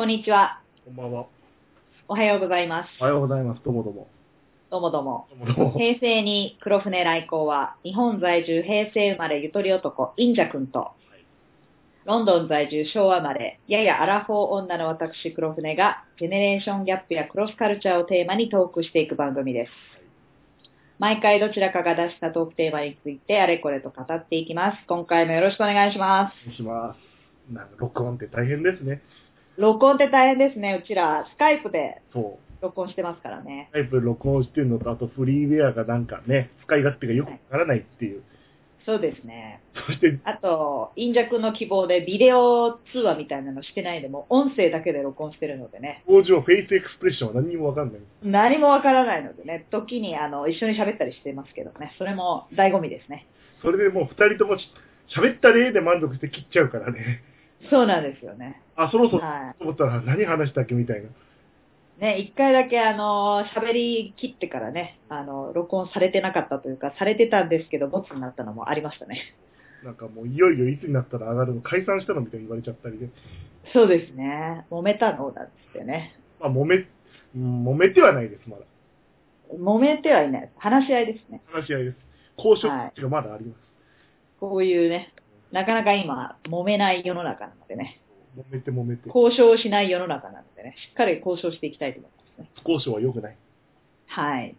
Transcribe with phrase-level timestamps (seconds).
[0.00, 0.62] こんにちは。
[0.86, 1.26] こんばんは。
[2.08, 2.88] おはようございます。
[3.02, 3.60] おはようございます。
[3.62, 4.08] どうもどうも。
[4.70, 5.26] どうもどうも。
[5.28, 5.78] どうもどうも。
[5.78, 10.92] 平成に黒船来航は、日本在住平成生まれゆとり男、インジャ君と、
[12.06, 19.70] ロンドン在住昭和生まれ、ややアラフォー女の私黒船が、ジェネレーションギャップやクロスカルチャーをテーマにトークしていく番組です。
[20.98, 24.78] 毎回どちらかが出したトークテーマについてあれこれと語っていきます。
[24.86, 26.32] 今回もよろしくお願いします。
[26.44, 27.52] お願いします。
[27.52, 29.02] なんか録音って大変ですね。
[29.56, 30.80] 録音って大変ですね。
[30.82, 32.62] うちら、スカイプでそう。
[32.62, 33.70] 録音してますからね。
[33.72, 38.22] タイプで録音してるのと、あとフリーウェアがなんかね、使い勝手がよくわからないっていう。
[38.86, 39.60] そうですね。
[39.86, 46.02] そして、あと、インジャ君の希望でビデオ通話みたいなのしてないで、もう音声だけで録音してるのでね。
[46.06, 48.00] 登場 face expression は何にもわかんない。
[48.22, 51.94] 何もわからないのでね、時にあの、一緒に喋ったりしてますけどね。
[51.98, 53.26] それも醍醐味ですね。
[53.62, 54.64] それでもう二人ともし
[55.14, 57.22] 喋った例で満足して切っちゃうからね。
[57.70, 58.62] そうなんですよね。
[58.84, 61.08] あ、そろそろ、はと思ったら何話したっけみたいな。
[61.08, 61.10] い。
[62.00, 69.34] ね、一回だけあの、喋り切ってからね、あの、録音されてなかったというか、されてたんですけど、ボツになったのもありましたね。
[69.84, 73.08] なんかもういよいよいつになったら上がるの解散したのみたいに言われちゃったりで。
[73.72, 74.66] そうですね。
[74.70, 76.16] 揉めたのなんつってね。
[76.38, 76.86] まあ揉め、
[77.34, 78.64] うん揉めてはないです、まだ。
[79.54, 80.50] 揉めてはいない。
[80.56, 81.42] 話し合いですね。
[81.46, 81.96] 話し合いです。
[82.36, 83.58] 交渉がまだあります。
[84.38, 85.12] こういうね、
[85.52, 87.99] なかなか今、揉めない世の中なのでね。
[88.36, 89.08] 揉めて揉めて。
[89.08, 92.50] 交渉しない世の中なのでね、しっかり交渉していきたいと思いますね。
[92.66, 93.36] 交渉は良くない。
[94.06, 94.56] はい。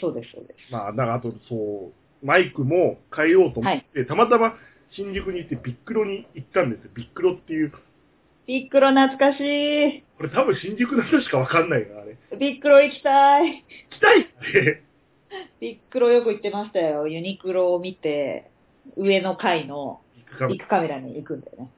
[0.00, 0.72] そうです、そうです。
[0.72, 1.92] まあ、だからあと、そ
[2.22, 4.54] う、マイクも変えようと思って、たまたま
[4.92, 6.90] 新宿に行ってビックロに行ったんですよ。
[6.94, 7.72] ビックロっていう。
[8.46, 10.04] ビックロ懐かしい。
[10.16, 12.16] これ多分新宿の人しかわかんないな、あれ。
[12.38, 13.64] ビックロ行きたい。
[13.90, 14.82] 来たいって。
[15.60, 17.06] ビックロよく行ってましたよ。
[17.08, 18.50] ユニクロを見て、
[18.96, 21.70] 上の階のビッグカメラビッグカメラに行くんだよね。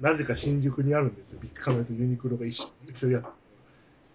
[0.00, 1.40] なぜか新宿にあるんですよ。
[1.40, 2.56] ビッグカメラとユニクロが一
[3.02, 3.22] 緒や。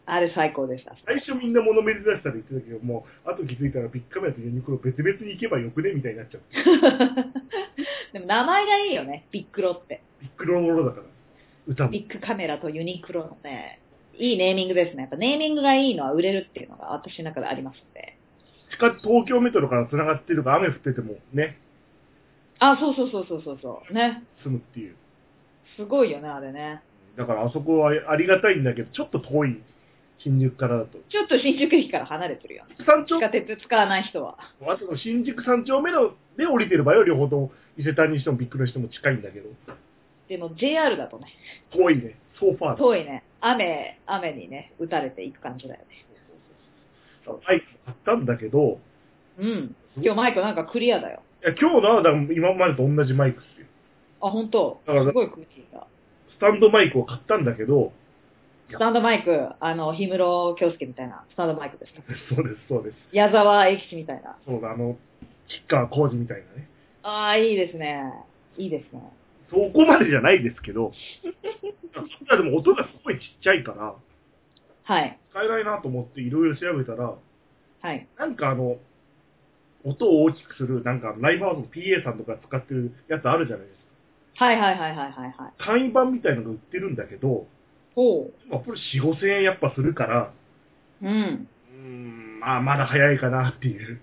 [0.06, 0.96] あれ最高でした。
[1.06, 6.44] 最初みんな物珍しさで言ってたけど、もう、後気づいたらビッグカメラとユニクロ別々に行けばよくねみたいになっちゃう。
[8.12, 10.02] でも名前がいいよね、ビックロって。
[10.22, 11.04] ビックロのものだから。
[11.68, 11.90] 歌も。
[11.92, 13.80] ビッグカメラとユニクロのね、
[14.16, 15.04] いいネーミングですね。
[15.04, 18.18] やっぱネーミングがいいのは売れるっていうのが私の中でありますんで。
[18.72, 21.58] 地下東京メトロから繋がってるから雨降っててもね、
[22.60, 23.94] あ、そうそうそうそうそうそう。
[23.94, 24.24] ね。
[24.42, 24.96] 済むっていう。
[25.76, 26.82] すごいよね、あれね。
[27.18, 29.62] だからあそこはありがたいんだけど、ちょっと遠い。
[30.20, 30.98] 新宿からだと。
[31.10, 32.78] ちょっと新宿駅から離れてるよね。
[32.86, 34.38] 三丁地下鉄使わない人は。
[34.62, 39.50] あと新宿三丁目ので降りてる場合は両方とも伊勢丹にしてもビッグにしても近いんだけど、
[40.30, 41.28] でも JR だとね、
[41.72, 42.18] 遠いね。
[42.40, 42.76] ソーファーだ。
[42.78, 43.24] 遠いね。
[43.42, 46.06] 雨、雨にね、打たれていく感じだよね。
[47.26, 48.80] そうはい、買ったんだけど、
[49.38, 49.76] うん。
[49.98, 51.22] 今日マイクなんかクリアだよ。
[51.44, 52.02] いや今日のは
[52.34, 53.68] 今までと同じマイクっすよ。
[54.24, 54.82] あ、本当？
[54.88, 55.88] だからすごいクリアだ。
[56.38, 57.92] スタンドマイクを買ったんだけど、
[58.72, 62.02] スタンドマイク、あの、氷室京介みたいなスタンドマイクですか。
[62.34, 62.96] そうです、そうです。
[63.12, 64.38] 矢沢永吉みたいな。
[64.46, 64.98] そうだ、あの、
[65.48, 66.68] 吉川浩司みたいなね。
[67.04, 68.14] ああ、いいですね。
[68.58, 69.02] いいですね。
[69.50, 73.96] そこまでじゃないですけど、でも音がすごいちっちゃいから、
[74.84, 75.20] はい。
[75.30, 77.14] 使えないなと思っていろいろ調べたら、
[77.82, 78.08] はい。
[78.18, 78.78] なんかあの、
[79.84, 83.83] 音を大きくする、なんかライブハウスの PA さんとか使ってるやつあるじゃないですか。
[84.36, 85.54] はいはいはいはいはいはい。
[85.58, 87.48] 簡易版みたいのが売ってるんだけど、
[87.96, 90.34] ほまあ、これ4、5千円やっぱするから、
[91.02, 91.08] う。
[91.08, 91.48] うん。
[91.72, 94.02] うーん、まあまだ早いかなっていう。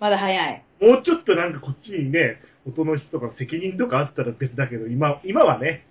[0.00, 0.64] まだ早い。
[0.80, 5.86] もうちょっとなんかこっちにね、音の質とか責任とかあったら別だけど、今、今はね、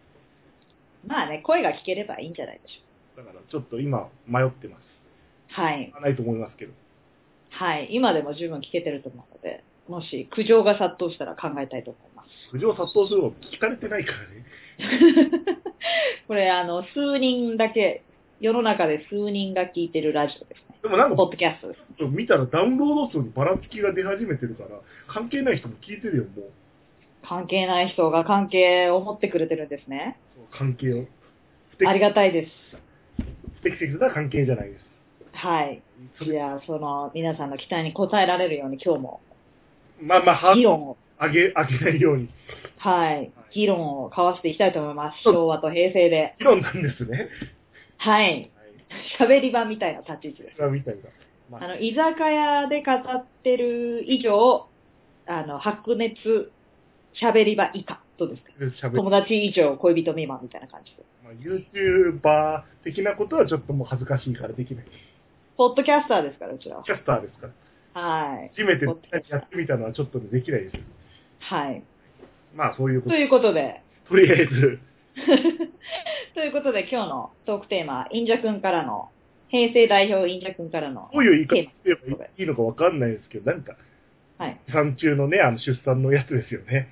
[1.08, 4.82] まあね、声が聞ければいいんじゃないでしょだからちょっと今迷ってます。
[5.58, 5.62] う。
[5.62, 5.94] はい。
[6.02, 6.74] ないと思いますけど。
[7.52, 7.88] はい。
[7.92, 12.15] 今でも十分聞けてると思うので、もし苦情が殺到したら考えたいと思います。
[12.52, 14.46] 苦情殺到するの聞かれてないからね。
[16.28, 18.04] これ、あの、数人だけ、
[18.40, 20.78] 世の中で数人が聞いてるラジオですね。
[20.84, 22.04] でもなんかポッドキャストです。
[22.04, 24.70] 見たらダウンロード数にばらつきが出始めてるから、
[25.08, 26.52] 関係ない人も聞いてるよ、もう。
[27.24, 30.18] 関係ない人が関係を持ってくれてるんですね。
[30.52, 31.06] 関係を。
[31.88, 32.52] ありがたいです。
[33.62, 34.86] 不適切な関係じゃないです。
[35.34, 35.82] はい。
[36.18, 39.22] それ、じゃあ、その、皆さんの期待に応えられるように今日も
[40.02, 42.30] まあまあ、議論を、上げ、上げないように。
[42.78, 45.24] はい、議論を交わしていきたいと思います。
[45.24, 46.36] 昭和と平成で。
[46.40, 47.30] 議論なんですね。
[47.98, 48.32] はい。
[48.32, 48.52] はい。
[49.20, 50.62] 喋り場みたいな立ち位置です。
[50.64, 51.02] みたいな。
[51.50, 54.68] まあの、居酒屋で語ってる以上、
[55.28, 56.52] あの、白熱
[57.22, 58.02] 喋り場以下。
[58.18, 61.04] どうですか喋友達以上恋人未満みたいな感じで。
[61.24, 64.86] まあ、YouTuber 的なことはちょっともう恥ずかしいからできない。
[65.58, 66.84] ポッドキャスターですから、うちらは。
[66.84, 68.02] キャスターですから。
[68.02, 68.52] はい。
[68.56, 70.84] 初めてやってみたのはちょっとできないですよ。
[71.50, 71.84] はい。
[72.56, 73.16] まあそういうこと。
[73.16, 74.80] ということで、とりあえず、
[76.34, 79.10] ということで今日のトークテーマは、インジャ君からの、
[79.50, 83.76] 平成代表インジャ君からの、どういう言い方すればいいのかわかんないですけど、なんか、
[84.38, 84.60] はい。
[84.72, 86.90] 産中のね、あの出産のやつですよね。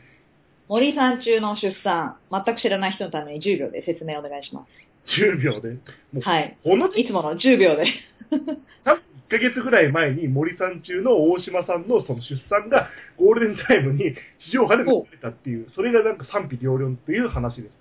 [0.69, 4.65] 森さん中の出産、全く知らない人のために10秒で説明お願いしま
[5.17, 5.71] 10秒で？
[5.71, 5.77] も
[6.19, 6.27] うす。
[6.27, 6.57] はい。
[6.63, 7.85] このいつもの10秒で。
[9.33, 14.15] 多分1ヶ月ぐらい前に森さん中の大島さんのその出産がゴールデンタイムに
[14.45, 17.71] 地上波で見られたっていう、それがなんか賛否両論っていう話です。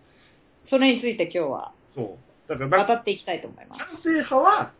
[0.70, 2.48] それについて今日はそう。
[2.48, 3.78] だから語っていきたいと思います。
[3.78, 4.72] 賛成派は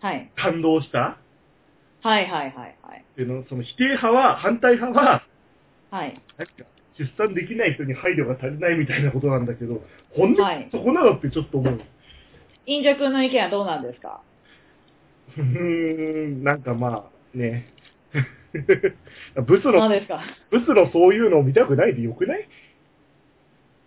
[0.00, 0.30] はい。
[0.36, 1.18] 感動した
[2.02, 3.04] はいはいはいはい。
[3.12, 5.22] っていうの、その否定派は、反対派は、
[5.90, 6.20] はい。
[6.36, 6.52] なんか、
[6.98, 9.82] 出産できない人に配慮が足りないみたいなことなんだけど、
[10.14, 11.80] ほんとはいそこなのってちょっと思う。
[12.66, 14.20] インジャ君の意見はどうなんですか？
[15.36, 17.68] うーん、なんかまあ、 ね。
[19.46, 19.88] ブスの、
[20.50, 22.48] ブスのそういうのを見たくないでよくない？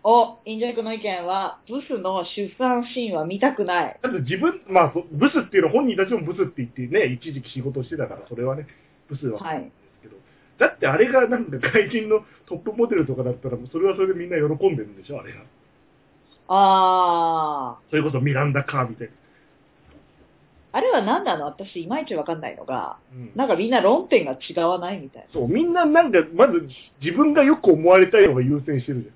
[0.03, 3.99] お、インジャ君の意見は、ブスの出産シーンは見たくない。
[4.01, 8.67] だって自分、まあ、そブスっていうのは本人たちもブスって言ってね、一時期仕事してたから、それはね、
[9.09, 9.39] ブスは。
[9.39, 9.63] はい。
[9.63, 9.71] です
[10.03, 10.15] けど、
[10.59, 15.39] だってあれがなんか外人のトップモデルとかだったら、それはそれでみんな喜んでるんでしょ、あれが。
[16.47, 19.13] あそれこそミランダ・カーみたいな。
[20.73, 20.77] ー。
[20.77, 21.45] あれは何なの？
[21.45, 25.27] 私、いまいちわかんないのが、うんなんかみんな論点が違わないみたいな。
[25.33, 26.67] そう、みんななんか、まず
[27.01, 29.09] 自分がよく思われたいのが優先してるじ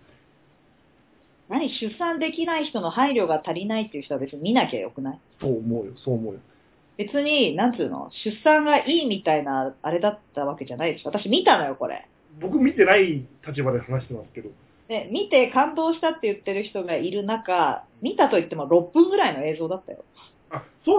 [1.50, 5.14] 何出産できない人の配慮が足りないっていう人は別に見なきゃよくない？
[5.14, 5.20] ゃん。
[5.42, 6.40] そう思うよ、そう思うよ。
[6.98, 8.10] 別に、なんつうの？
[8.24, 11.10] 出産がいいみたいな、あれだったわけじゃないでしょ。
[11.10, 12.08] 私見たのよ、これ。
[12.42, 14.50] 僕見てない立場で話してますけど、
[14.88, 20.04] で、見て感動したって言ってる人がいる中、見たと言っても6分ぐらいの映像だったよ。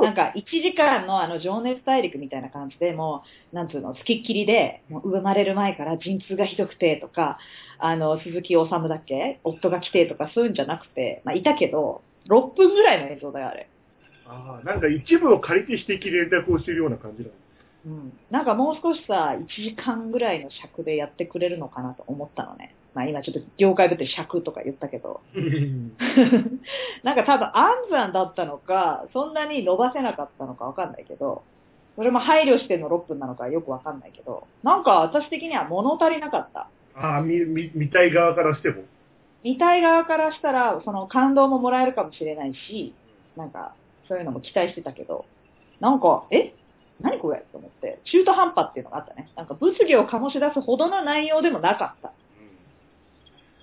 [0.02, 3.22] なんか1時間のあの情熱大陸みたいな感じでも
[3.52, 7.38] う、なんつうの、付きっきりで、もう生まれる前から陣痛がひどくてとか、
[7.78, 9.40] あの、鈴木治だっけ？
[9.44, 13.68] 夫が来てとかそういうんじゃなくて、まあいたけど、6分ぐらいの映像だよ、あれ。
[14.26, 17.34] あーなんか一部を借りて指摘連絡をしてるような感じなの。
[17.86, 18.18] うん。
[18.30, 22.74] なんかもう少しさ、1時間ぐらいの尺でやってくれるのかなと思ったのね。
[22.94, 25.20] まあ今ちょっと業界ぶって尺とか言ったけど。
[27.02, 31.42] なんか多分安産だったのか、そんなに伸ばせなかったのかわかんないけど、
[31.96, 36.68] それも配慮しての6分なのかよくわかんないけど、なんか私的には物足りなかった。
[36.96, 38.82] ああ、見、見、見たい側からしても。
[39.42, 42.94] 見たい側からしたら、その感動ももらえるかもしれないし、
[43.36, 43.74] なんか
[44.08, 45.26] そういうのも期待してたけど、
[45.80, 46.54] なんか、え？
[47.00, 47.44] 何これ？
[47.52, 49.28] と思って、中途半端っていうのがあったね。
[49.36, 52.12] なんか物議を醸し出すほどの内容でもなかった。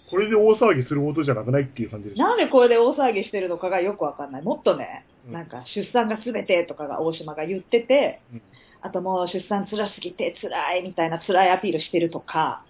[0.09, 2.25] これで大騒ぎするほどじゃなくないっていう感じでしょ。
[2.25, 4.41] なんでこれで大騒ぎしてるのかがよくわかんない。
[4.41, 8.41] もっとね、うんなんか出産が全てとかが大島が言ってて、うん
[8.83, 12.63] あともう出産辛すぎて辛いみたいな辛いアピールしてるとか、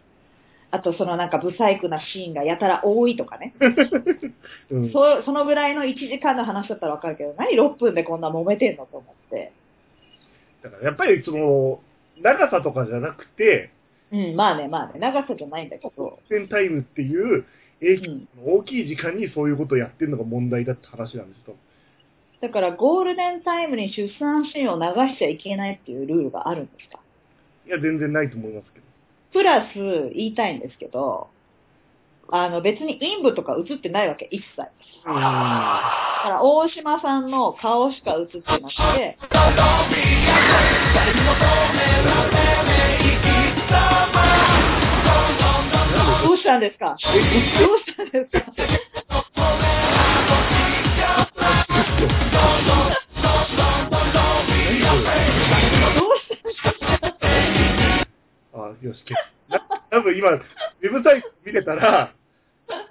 [0.70, 3.54] あとそのなんかブサイクなシーンがやたら多いとかね。
[4.70, 4.92] うん。
[4.92, 9.54] そそのぐらいの1時間の話だったらわかるけど、何6分でこんな揉めてんのと思って。
[10.64, 11.82] だからやっぱりその、
[12.22, 13.72] 長さとかじゃなくて、
[14.12, 17.46] うん、まあね、まあね、長さじゃないんだけど、センタイムっていう、
[17.80, 18.28] 影響うん。
[18.46, 21.56] の大きい時間にそういうことをやってるのが問題だって話なんですと。
[22.42, 27.00] だからゴールデンタイムに出産シーンを流しちゃいけないっていうルールがあるんですか？
[27.66, 28.86] いや、全然ないと思いますけど。
[29.34, 29.76] プラス
[30.14, 31.30] 言いたいんですけど、
[32.34, 34.58] あの別に陰部とか映ってないわけ、一切。
[34.58, 34.70] だ。
[35.04, 38.62] から大島さんの顔しか映ってなく
[38.96, 39.18] て、
[46.24, 46.96] どうしたんですか？
[46.96, 48.40] どうしたんですか？
[48.40, 48.76] どうし
[56.30, 57.28] たんですか？
[58.54, 59.04] あよし、
[59.90, 62.14] 多分今、ウェブサイト見てたら、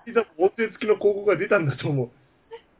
[0.06, 2.10] 多分音声付きの広告が出たんだと思う。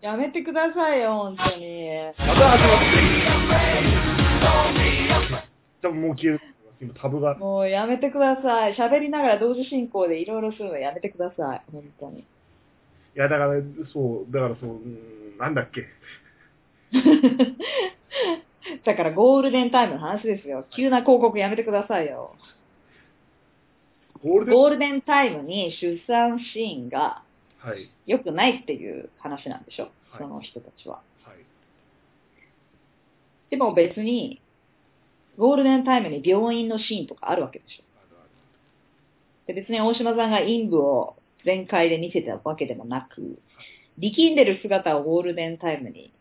[0.00, 1.90] やめてくださいよ、本当に。
[2.18, 2.80] また始まっ
[5.44, 5.50] て
[5.82, 6.40] 多分もう消える。
[6.80, 7.36] 今タブが。
[7.36, 8.74] もうやめてください。
[8.74, 11.62] 喋りながら同時進行でいろいろするのやめてください。
[11.70, 12.20] 本当に。
[12.20, 12.24] い
[13.14, 13.60] や、だから、
[13.92, 15.86] そう、だからそう、うーんなんだっけ。
[18.84, 20.66] だからゴールデンタイムの話ですよ。
[20.74, 22.34] 急な広告やめてくださいよ。
[24.22, 27.22] ゴールデン、タイムに出産シーンが
[27.60, 27.90] はい。
[28.06, 31.00] 良くないっていう話なんでしょ、はいその人たちは。
[31.22, 31.36] はい。
[33.50, 34.40] でも別に、
[35.38, 43.38] ゴールデンタイムに病院のシーンとかあるわけでしょあるあるで別に大島さんが陰部を全開で見せたわけでもなく、
[43.98, 46.12] 力んでる姿をゴールデンタイムに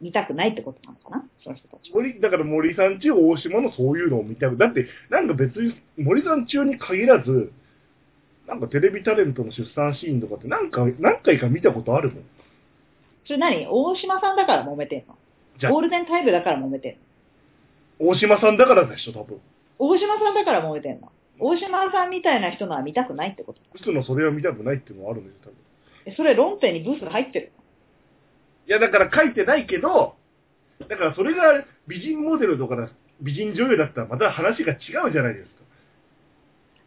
[0.00, 1.24] 見たくないってことなのかな？
[1.42, 1.96] その人たちは。
[1.96, 7.52] 森、だから森さん中大島のそういうのを見たく、だって、なんか別に森さん中に限らず、
[8.46, 12.24] なんかテレビタレントの出産シーンとかってなんか、何回か見たことあるもん。
[13.26, 13.66] それ何？
[13.66, 15.18] 大島さんだから揉めてんの？
[15.60, 16.92] じゃあゴールデンタイムだから揉めてん
[18.06, 18.10] の？
[18.10, 19.40] 大島さんだからでしょ、多分。
[19.78, 21.10] 大島さんだから揉めてんの？
[21.40, 25.56] 大島さんみたいな人のは見たくないってことブスのそれを見たくないっていうのはあるんですよ、多分。
[26.06, 27.52] えそれ論点にブス入ってる？
[28.68, 30.14] いや、だから書いてないけど、
[30.88, 32.90] だからそれが美人モデルとかだ、
[33.22, 34.76] 美人女優だったらまた話が違
[35.08, 35.52] うじゃないですか。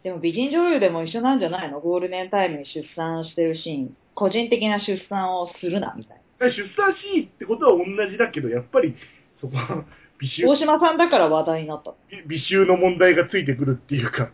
[0.04, 1.80] でも美人女優でも一緒なんじゃないの？
[1.80, 8.94] ゴールデンタイムに出産してるシーン、個人的な出産をするな、みたいだから出産シーンってことは同じだけど、やっぱり
[9.40, 9.84] そこは
[10.20, 10.48] 美な。
[10.48, 11.96] 大醜、島さんだから話題になったの。
[12.28, 14.30] 美醜の問題がついてくるっていうか。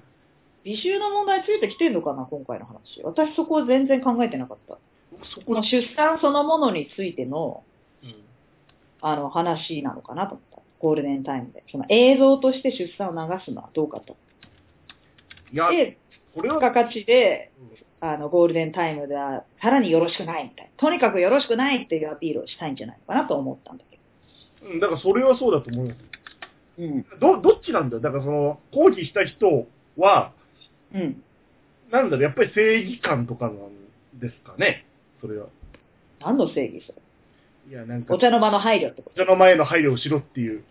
[0.64, 3.00] 美醜の問題ついてきてんのかな、今回の話。
[3.04, 4.78] 私そこは全然考えてなかった。
[5.34, 7.62] そこ出産そのものについての、
[8.02, 8.14] うん
[9.00, 10.62] あの、話なのかなと思った。
[10.80, 11.64] ゴールデンタイムで。
[11.70, 14.16] その映像として出産を流すのはどうかと。
[15.52, 15.98] いや、で、
[16.34, 17.52] これは、付加価値で、
[18.00, 20.70] あの、ゴールデンタイムでは、さらによろしくないみたいな。
[20.76, 23.98] とにかくよろしくないっていうアピールをしたいんじゃないのかなと思ったんだけ
[24.60, 25.98] うん、だからそれはそうだと思います。
[26.78, 26.84] ど。
[26.84, 27.06] うん。
[27.20, 28.02] ど、どっちなんだよ。
[28.02, 30.32] だからその、抗議した人は、
[30.94, 31.22] うん。
[31.90, 33.54] なんだろう、やっぱり正義感とかなん
[34.20, 34.84] ですかね。
[35.20, 35.46] それは。
[36.20, 36.98] 何の正義それ？
[37.70, 40.64] いや、なんか、お茶の間の配慮ってこお茶の前の配慮をしろっていう。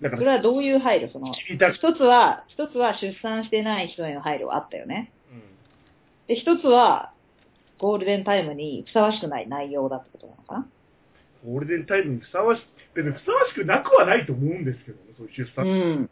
[0.00, 0.22] だかと。
[0.22, 1.12] それら、はどういう配慮？
[1.12, 5.12] その、一つは、一つは出産してない人への配慮はあったよね。
[5.32, 5.42] うん
[6.28, 7.12] で、一つは、
[7.78, 10.66] ゴールデンタイムにふさわしくない内容だってことなのかな？
[11.46, 12.62] ゴールデンタイムにふさわし、
[12.94, 16.10] 別にふさわしくなくはないと思うんですけどね、そういう出産うん。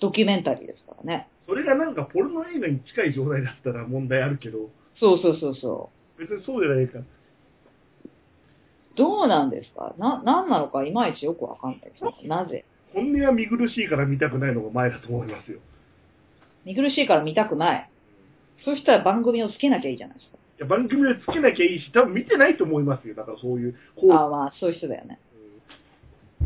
[0.00, 1.28] ドキュメンタリーですからね。
[1.46, 6.01] それがなんかポルノ映画に近い状態だったら問題あるけど、そうそうそうそう。
[6.22, 7.00] 別にそうじゃないか。
[8.94, 9.94] どうなんですか？
[9.98, 10.84] な、なんなのか？
[10.84, 12.14] いまいちよくわかんないですよ。
[12.24, 12.64] なぜ？
[12.94, 15.58] 本音は見苦しいから見たくないのが前だと思いますよ。
[16.64, 17.90] 見苦しいから見たくない。
[18.64, 20.36] そしたら番組をつけなきゃいいじゃないですか。
[20.36, 23.14] いや番組をつけなきゃいいし、多分見てないと思いますよ。
[23.14, 23.74] だからそういう、
[24.12, 25.18] ああまあ、そういう人だよね。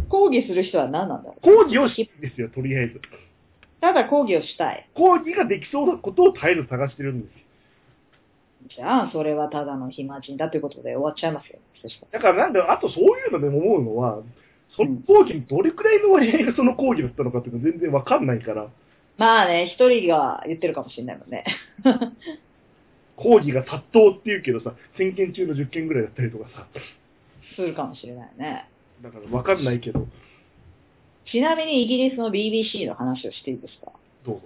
[0.09, 1.40] 抗議する人は何なんだろう。
[1.42, 3.00] 抗議をしんですよ、とりあえず。
[3.80, 4.88] ただ抗議をしたい。
[4.95, 7.45] 抗議ができそうなことを絶えず探してるんですよ。
[8.75, 11.58] じゃあ、それはただの暇人だということで終わっちゃいますよ。
[12.11, 14.18] だからなんだ、あとそういうのでも思うのは、
[14.76, 18.68] その抗議にどれくらいの割合がその抗議だったのかっていうの全然わかんないから、
[19.16, 21.44] まあね、一人が言ってるかもしれないもんね。
[23.16, 26.66] 抗議が殺到っていうけどさ、1000件中の10件ぐらいだったりとかさ、
[27.54, 28.68] するかもしれないね。
[29.02, 30.06] だからわかんないけど、
[31.30, 33.92] ちなみにイギリスの BBC の話をしていいですか？
[34.26, 34.42] どうぞ。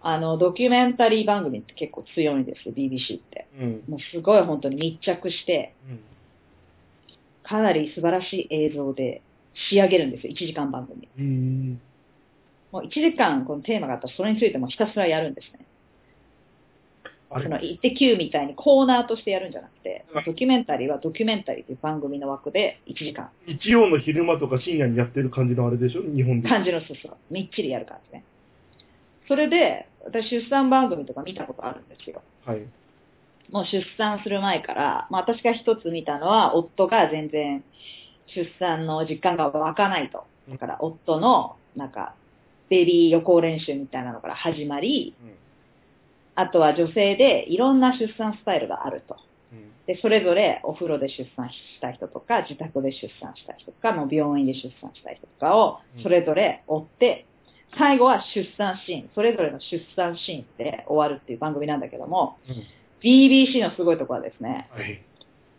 [0.00, 3.46] あの、ドキュメンタリー番組って結構強いんですよ、BBC って。
[3.60, 3.82] うん。
[3.88, 5.74] もうすごい本当に密着して、
[7.42, 9.22] かなり素晴らしい映像で
[9.70, 11.08] 仕上げるんですよ、1時間番組。
[11.18, 11.24] うん。
[11.24, 11.80] うん。
[12.70, 15.64] もう1時間このテーマがあったらそれについてもひたすらやるんですね。
[17.30, 23.30] その、イッテ Q みたいにコーナーとしてやるんじゃなくてはい、ドキュメンタリーはドキュメンタリーという番組の枠で1時間。
[23.46, 26.02] 日曜の昼間とか深夜にやってる感じのあれでしょ？
[26.02, 26.48] 日本で。
[26.48, 28.24] 感じのそうそう、みっちりやる感じね。
[29.28, 32.22] それで、私出産番組とか見たことあるんですよ。
[32.44, 32.66] はい。
[33.50, 37.62] もう出産する前から、まあ私が一つ見たのは、夫が全然
[38.34, 40.24] 出産の実感が湧かないと。
[40.50, 42.14] だから夫の、なんか、
[42.70, 45.14] ベビー予行練習みたいなのから始まり、
[46.34, 49.16] あとは女性でいろんな出産スタイルがあると。
[49.52, 49.72] うん。
[49.86, 57.26] で、それぞれお風呂で出産した人とか、自宅で出産した人とか、もう病院で出産した人とかをうん、それぞれ追って、
[57.76, 62.62] 最後は出産シーン、それぞれの出産シーンで終わるっていう番組なんだけども、うん。
[63.02, 65.02] BBC のすごいところはですね、はい。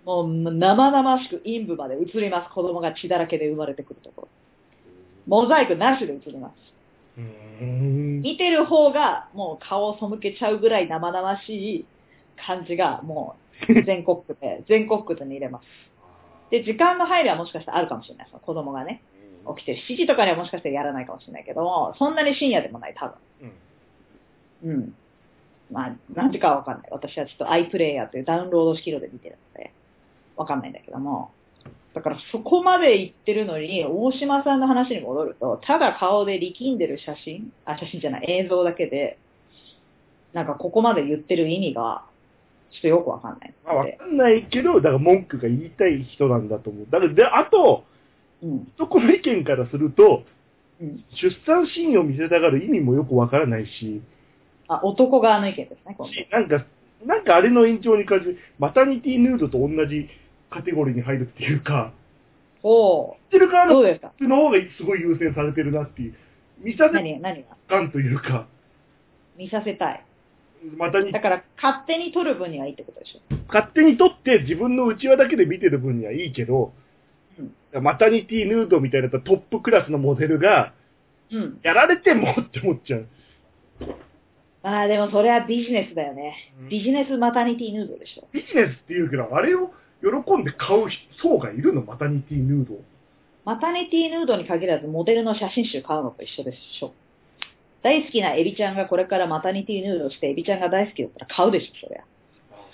[0.05, 2.53] もう生々しく陰部まで映ります。
[2.53, 4.27] 子供が血だらけで生まれてくるところ。
[5.27, 6.69] モザイクなしで映ります。
[7.19, 11.85] 見てる方がもう顔を背けちゃうぐらい生々しい
[12.37, 13.35] 感じがも
[13.67, 15.65] う全国区で、全国区で見れます。
[16.49, 18.27] で、時間の配慮はもしかしたらあるかもしれない。
[18.31, 19.03] その子供がね、
[19.55, 23.05] 起きてる7時とかにはもしかしたらやらないかもしれないけども、そんなに深夜でもない、多
[23.41, 23.51] うん。
[24.61, 24.75] 分。
[24.75, 24.95] うん。
[25.71, 26.89] まあ、何時かはわかんない。
[26.91, 29.71] 私はちょっと iPlayer というダウンロード式ので見てるので、
[30.35, 31.31] わかんないんだけども。
[31.93, 39.17] だからそこまで言ってるのに、大島さんの話に戻ると、ただ顔で力んでる写真、あ、写真じゃない、映像だけで、
[40.33, 42.03] なんかここまで言ってる意味が、
[42.71, 43.85] ちょっとよくわかんないまあ、わ。
[43.91, 46.87] かんないけど、だから文句が言いたい人なんだと思う。
[46.89, 47.83] だから、で、あと、
[48.43, 48.71] うん。
[48.77, 50.23] 男の意見からすると、
[50.81, 51.03] うん。
[51.21, 54.01] 出産シーンを見せたがる意味もよくわからないし、
[54.67, 55.97] あ、男側の意見ですね、
[56.31, 56.65] なんか、
[57.05, 60.07] なんかあれの延長に感じる、マタニティヌードと同じ
[60.49, 61.91] カテゴリーに入るっていうか、
[62.61, 66.15] おー、言ってる側のの方がすごい優先されてるなっていう、
[66.59, 67.57] 見させ何、何が？
[67.67, 68.47] 感というか、
[69.37, 70.05] 見させたい。
[70.77, 73.35] またにだ、から、勝手に撮る分にはいいってことでしょ。
[73.47, 76.71] 勝手に撮って自分の内輪だけで見てる分にはいいけど、うん。
[77.73, 80.73] マタニティヌードみたいなトップクラスのモデルが、
[81.31, 81.59] うん。
[81.61, 83.07] やられてもって思っちゃう。
[84.63, 86.33] まあでもそれはビジネスだよね。
[86.61, 88.27] うんビジネスマタニティヌードでしょ。
[88.33, 89.71] ビジネスって言うけど、あれを
[90.01, 90.07] 喜
[90.37, 90.87] んで買う
[91.21, 91.83] 層がいるの？
[91.83, 92.79] マタニティヌード。
[93.45, 96.93] マタニティヌードに限らずモデルの写真集買うのと一緒でしょ。
[97.83, 102.03] 大好きなエビちゃんがこれからマタニティヌードしてエビちゃんが大好きだったら買うでしょ、そりゃ。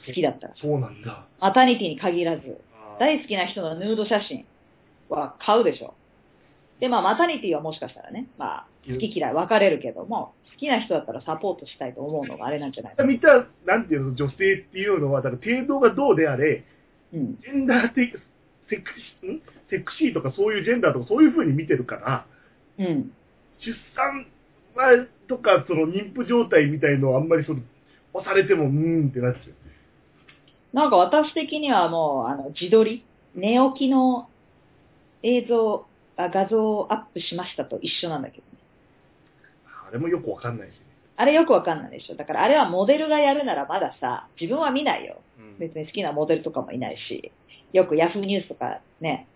[0.07, 0.53] 好きだったら。
[0.59, 1.27] そうなんだ。
[1.39, 2.41] マタニティに限らず、
[2.99, 4.45] 大好きな人のヌード写真
[5.09, 5.93] は買うでしょ。
[6.79, 13.27] で、まあ、マタニティはもしかしたらね、まあ、好き嫌い分かれるけども、好きな人だったらサポートしたいと思うのがあれなんじゃない見た、
[13.65, 14.37] なんていうの、女性っ
[14.71, 16.63] ていうのは、だから程度がどうであれ、
[17.13, 17.35] うん。
[17.41, 18.13] ジェンダー的、
[18.69, 18.83] セク
[19.21, 19.41] シー、ん？
[19.69, 22.25] セクシーとかそういうジェンダーとかそういう風に見てるから、
[22.79, 23.11] うん。
[23.59, 24.27] 出産
[24.75, 27.61] は、とか、その妊婦状態みたいのをあんまりその、
[28.13, 30.75] 押されても、うーんってなっちゃう。
[30.75, 34.29] なんか私的にはもう、あの、自撮り、寝起きの
[35.25, 35.85] 映像、
[36.17, 38.59] あ画像をアップしましたと一緒なんだけどね。
[39.87, 40.77] あれもよくわかんないしね。
[41.17, 42.15] あれよくわかんないでしょ。
[42.15, 45.19] だからあれはモデルがやるならまださ、自分は見ないよ。
[45.39, 47.31] うん別に好きなモデルとかもいないし、
[47.73, 49.27] よくヤフーニュースとかね、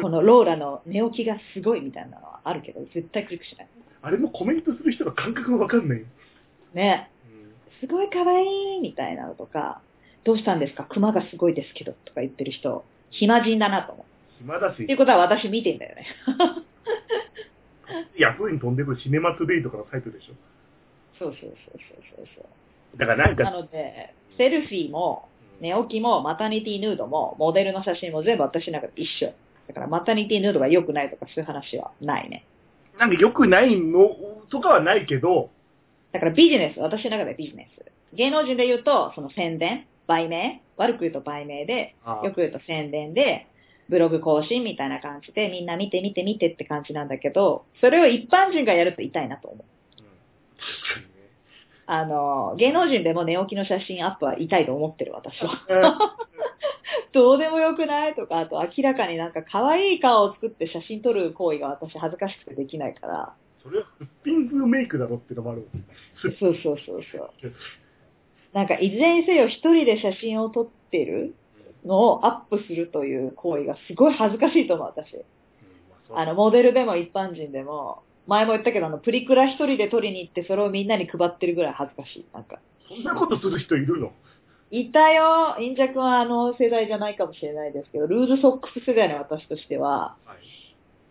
[0.00, 3.68] このローラの寝起きがすごいみたいなのはあるけど、絶対クリックしない。
[4.02, 6.06] あれもコメントする人の感覚がわかんないよ。
[6.74, 7.10] ね、
[7.80, 9.80] すごい可愛いみたいなのとか、
[10.24, 10.84] どうしたんですか？
[10.84, 14.06] 熊がすごいですけどとか言ってる人、暇人だなと思う。
[14.42, 16.06] 暇だしっていう、ことは私見てんだよね。
[18.18, 20.34] ヤフーに飛んでくるシネマトゥデイとかのサイトでしょ。
[21.18, 21.56] そうそうそうそう
[22.16, 22.42] そうそ
[22.94, 22.98] う。
[22.98, 25.28] だからなんか、なので、セルフィーも、
[25.60, 29.32] 寝起きも、マタニティヌードも、モデルの写真も全部私の中で一緒。
[29.68, 32.44] だから、マタニティヌードが良くないとかそういう話はないね。
[32.98, 34.16] なんか良くないの
[34.50, 35.50] とかはないけど、
[36.12, 37.92] だからビジネス、私の中でビジネス。
[38.14, 43.46] 芸能人で言うと、その宣伝、売名、悪く言うと売名で、あよく言うと宣伝で、
[43.92, 50.02] ブログ更新みたいな感じで、みんな見て見て見てって感じなんだけど、それを一般人がやると痛いなと思う。
[50.02, 50.06] うん
[50.56, 51.30] 確かにね。
[51.84, 55.60] あの、芸能人でも寝起きの写真アップは痛いと思ってる、私は。
[57.12, 63.34] どうでもよくないとか、あと明らかになんか可愛い顔を作って写真撮る行為が私恥ずかしくてできないから。
[63.62, 65.68] それはすっぴん風メイクだろっていうのもある。
[66.22, 66.78] そうそうそう
[67.12, 67.30] そう。
[68.54, 71.34] なんかいずれにせよ一人で写真を撮ってる
[71.84, 75.16] のをアップするという行為がすごい恥ずかしいと思う、私。
[76.14, 82.24] あの、モデルでも一般人でも、前も言ったけど、あの、プリクラ一人で撮りに行ってそれをみんなに配ってるぐらい恥ずかしい。
[82.32, 82.58] なんか。
[82.88, 84.12] そんなことする人いるの？
[84.70, 85.56] いたよ。
[85.60, 90.36] インジャ君はあの世代じゃないかもしれないですけど、ルーズソックス世代の私としては、はい。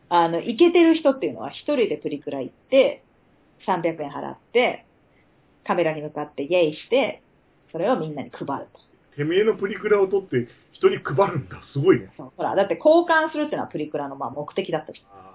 [0.09, 3.03] あの、イケてる人っていうのは一人でプリクラ行って、
[3.67, 4.85] 300円払って、
[5.63, 7.21] カメラに向かってイェイして、
[7.71, 8.79] それをみんなに配ると。
[9.15, 11.61] てめえのプリクラを撮って人に配るんだ。
[11.73, 12.11] すごいね。
[12.17, 15.19] そうほら、だって交換するっていうのはプリクラのまあ目的だったじゃん。
[15.19, 15.31] あ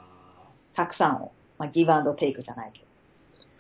[0.75, 1.33] たくさんを。
[1.59, 2.87] まあ、ギブアンドテイクじゃないけど。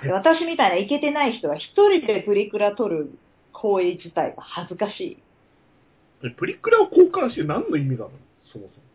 [0.08, 3.18] で私みたいなイケてない人は一人でプリクラ撮る
[3.54, 5.16] 行為自体が恥ずかしい。
[6.22, 8.20] ープリクラを交換して何の意味があるの？
[8.52, 8.85] そもそも。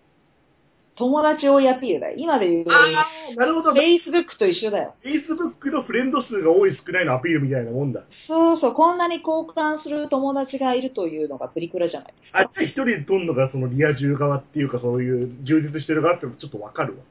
[0.96, 2.16] 友達追いアピールだよ。
[2.18, 2.84] 今で言う、あ
[3.32, 3.72] あ、なるほど。
[3.72, 4.94] Facebook と一緒だよ。
[5.04, 8.02] Facebook のフレンド数が多い少ないのアピールみたいなもんだ。
[8.28, 12.52] そうそう、こんなに交換する友達がいるというのがプリクラじゃないですあ、じか。
[12.58, 17.04] ゃあ一人で撮るのがそのリア充側っていうかそういう充実してる側ってのちょっとわかるわ。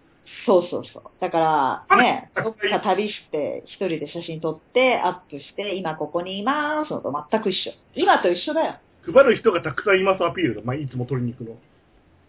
[0.47, 1.03] そうそうそう。
[1.21, 7.73] だから、ね、あ どっか旅して、一人で写真撮って、アップして、今ここにいますのと全く一緒。
[7.97, 8.75] 今と一緒だよ。
[9.13, 10.61] 配る人がたくさんいますアピールだ。
[10.65, 11.57] まあ、いつも取りに行くの。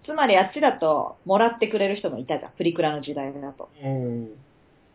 [0.05, 2.51] つまりあっちだと、もらってくれる人もいたじゃん。
[2.51, 3.69] プリクラの時代だと。
[3.83, 4.29] うん。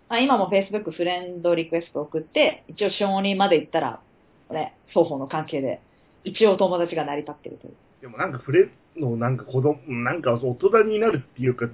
[0.08, 4.00] まあ、今も Facebook フレンドリクエスト送って、一応承認まで行ったら、
[4.50, 5.80] ね、双方の関係で、
[6.24, 7.74] 一応友達が成り立ってるという。
[8.02, 11.66] でもなんかフレのなんか子供、なんか大人になるっていうか、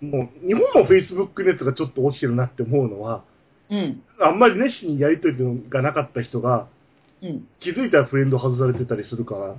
[0.00, 3.24] もう日本も Facebook 熱がちょっと落ちてるなって思うのは、
[3.70, 4.02] うん。
[4.20, 5.36] あんまり熱心にやりとり
[5.68, 6.68] がなかった人が、
[7.22, 7.46] うん。
[7.60, 9.54] 気づいたらフレンド外されてたりするから。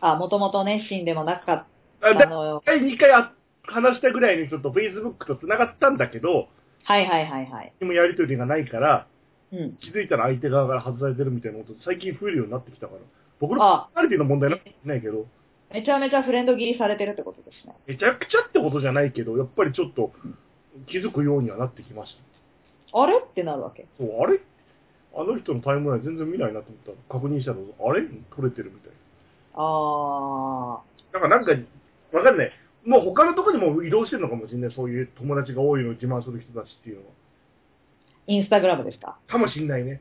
[0.00, 1.64] あ、もともと熱心でもなかっ
[2.00, 3.32] あ、ただの、第2回あ
[3.64, 6.48] 話したぐらいにちょっと Facebook と繋がったんだけど、
[6.84, 7.72] はいはいはいはい。
[7.80, 9.06] でもやりとりがないから、
[9.52, 9.76] うん。
[9.76, 13.00] 気づいたら相手側から外されてるみたいなこと最近増えるようになってきたから。
[13.40, 15.26] 僕のあパーティーの問題なんかないけど、
[15.72, 17.74] めちゃめちゃフレンド切りされてるってことですね。
[17.86, 20.12] めちゃくちゃってことじゃないけど、やっぱりちょっと
[20.88, 22.16] 気づくようにはなってきまし
[22.92, 22.98] た。
[22.98, 23.18] あれ？
[23.18, 23.86] ってなるわけ。
[23.98, 24.40] そう、あれ？
[25.14, 28.02] あの人のタイムライン全然見ないなと思ったら、確認したら、あれ？
[28.34, 28.92] 撮れてるみたい
[29.54, 30.80] あ
[31.12, 31.20] な。
[31.20, 31.52] だからなんか、
[32.16, 32.52] わかんない。
[32.84, 34.72] もう他のところにも移動してるのかもしれない。
[34.74, 37.08] そういう友達が多いのを自慢する人たちっていうのは。
[38.28, 39.18] ー、インスタグラムですか？
[39.28, 40.00] かもしんないね。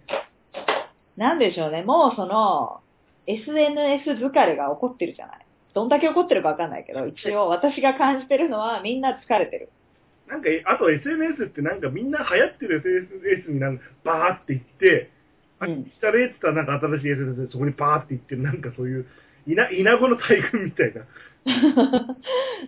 [1.18, 2.82] なんでしょうね、もうその、
[3.28, 5.46] SNS 疲れが起こってるじゃない。
[5.74, 9.70] どんだけ起こってるかわかんないけど、一応私が感じてるのはみんな疲れてる。
[10.28, 12.78] なんか、あと SNS ってなんかみんな流行ってる
[13.24, 15.12] SNS になんかバーって行って、
[15.60, 19.06] あ、うん来たねって言ったらなんか新しい SNS でそこにバーって行ってる、なんかそういう、
[19.48, 21.06] 稲、稲子の大群みたいな。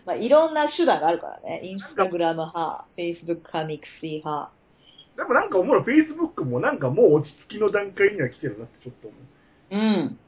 [0.06, 1.62] まあ、いろんな手段があるからね。
[1.64, 4.52] インスタグラム派、Facebook 派、ミクシー派。
[5.18, 9.76] でもなんか思うの、Facebook もなんかもう落ち着きの段階には来てるなってちょっと思う。
[9.76, 10.20] うん。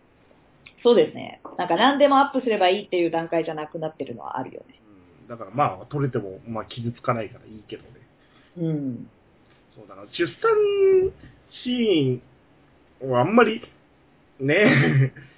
[0.81, 1.41] そうですね。
[1.57, 4.79] なんか何でもアップすればいいっていう段階じゃなくなってるのはあるよね。
[5.21, 7.89] うん、だからまあ、取れても、まあ傷つかないからいいけどね。
[8.57, 9.09] うん。
[9.75, 11.11] そうだな、出産
[11.63, 13.61] シーンはあんまり、
[14.39, 15.29] ねえ。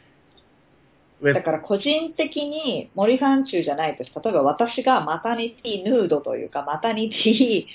[1.21, 4.11] だから個人的に森三中じゃないです。
[4.23, 7.65] 例えば私がマタニティヌードというか、マタニティ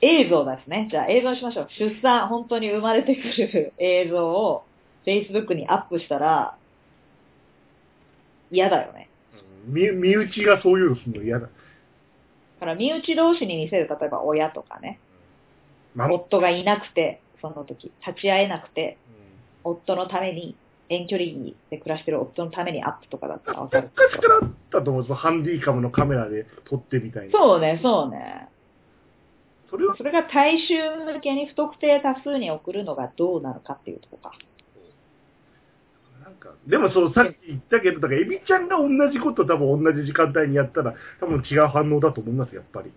[0.00, 0.88] 映像ですね。
[0.90, 1.68] じゃあ映像にしましょう。
[1.78, 4.64] 出産、本当に生まれてくる 映像を
[5.04, 6.56] Facebook にアップしたら
[8.50, 9.08] 嫌だよね。
[9.66, 11.46] うん身身内がそういうのするの嫌だ。
[11.46, 11.50] だ
[12.60, 14.98] から身内同士に見せる、例えば親とかね。
[15.94, 18.96] まあ、夫がいなくて、その時、立ち会えなくて、
[19.64, 20.56] 夫のために、
[20.88, 24.46] 遠距離で暮らしてる夫のためにアップとかだったらわかるけ昔からど。
[24.46, 27.32] あったと思う、そのハンディカムのカメラで撮ってみたいな。
[27.32, 28.48] そうね、そうね。
[29.70, 30.74] それは、それが大衆
[31.14, 34.36] 向けに不特定多数に送るのがどうなのかっていうところか。
[36.22, 42.92] なんか、でもそう、さっき言ったけど、だから、エビちゃんが同じこと多分同じ時間帯にやったら、多分違う反応だと思います、やっぱり。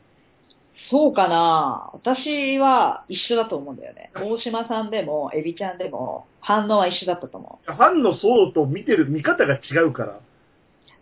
[0.89, 4.11] そうかな私は一緒だと思うんだよね。
[4.15, 7.71] 大島さんでも、エビちゃんでも、反応は一緒だったと思う。
[7.71, 10.19] ファンの層と見てる見方が違うから。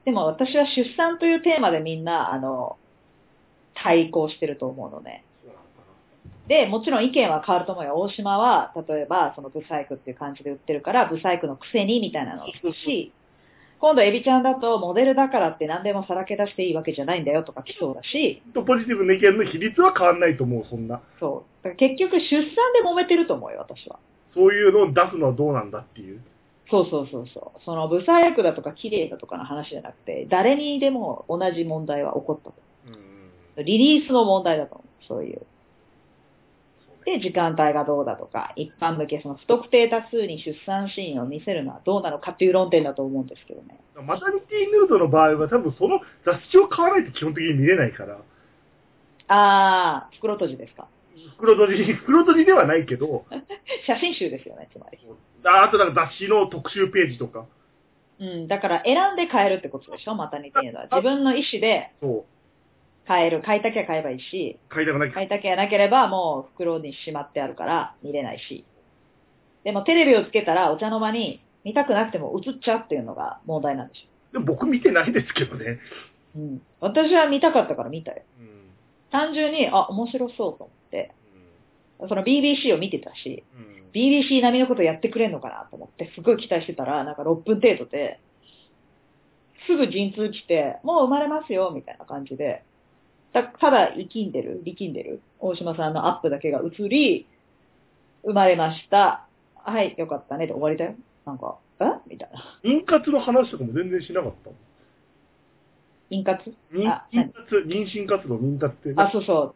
[0.06, 2.78] でも私は出産というテーマでみんな、あの、
[3.76, 5.24] 対抗してると思うのね。
[6.48, 7.96] で、もちろん意見は変わると思うよ。
[7.96, 13.13] 大島は、例えば、そのブサイクっていう感じで売ってるから、ブサイクのくせにみたいなのを聞くし、
[13.84, 21.02] 今度エビちゃんだと、モデルだからって何でもさらけ出していいわけじゃないんだよとか来そうだし、とポジティブな意見の比率は変わんないと思う、そんな。
[21.19, 21.67] そう。
[21.67, 22.48] だから結局出産
[22.82, 24.00] で揉めてると思うよ、私は。
[24.34, 26.22] そういうのを出すのはどうなんだっていう。
[26.72, 27.62] そうそうそうそう。
[27.65, 32.56] その、ブサイクだとか綺麗だとかの話じゃなくて、誰にでも同じ問題は起こったと。
[33.58, 33.65] うん。
[33.65, 35.06] リリースの問題だと思う。
[35.10, 35.41] そういう。
[37.06, 43.80] で、時間帯がどうだとか、一般向け、その不特定多数に出産シーンを見せるのはどうなのかっていう論点だと思うんですけどね。
[43.96, 48.18] マタニティヌードの場合は多分その雑誌を買わないと基本的に見れないから、
[49.28, 50.88] あー、袋閉じですか？
[51.38, 53.26] 袋閉じ、 袋閉じではないけど、
[53.88, 55.00] 写真集ですよね、つまり。
[55.46, 57.46] ああとなんか雑誌の特集ページとか、
[58.20, 60.86] うん、だから選んで買えるってことでしょ、マタニティのは。
[60.92, 62.26] 自分の意思でそう、
[63.08, 63.42] 買える。
[63.42, 68.66] 買いたきゃ買えばいいし、買いたくない買いたきゃなければもう袋にしまってあるから見れないし。
[69.63, 75.80] でもテレビをつけたらお茶の間に見たくなくても映っちゃうっていうのが問題なんでしでも僕見てないですけどね。
[76.36, 76.39] ょ。
[76.39, 76.62] うん。
[76.82, 78.24] 私は見たかったから見たよ。
[78.39, 78.70] うん。
[79.12, 81.12] 単純に、あ、面白そうと思って、
[82.10, 83.74] その BBC を見てたし、うん。
[83.94, 88.20] BBC 並みのことやってくれんのかなと思って、すごい期待してたら、なんか6分程度で、
[89.68, 92.63] すぐ陣痛来て、もう生まれますよ、みたいな感じで、
[93.34, 97.28] たただ生きんでる、力んでる、大島さんのアップだけが映り、
[98.24, 99.28] 生まれました。
[99.56, 100.96] はい、よかったね、で終わりだよ。
[101.26, 101.86] なんか、え？
[102.08, 102.60] みたいな。
[102.63, 104.52] 妊活の話とかも全然しなかった。
[106.12, 106.54] 妊活？
[106.72, 106.86] 妊
[107.34, 109.56] 活、妊娠活動、妊活って、あ、そうそ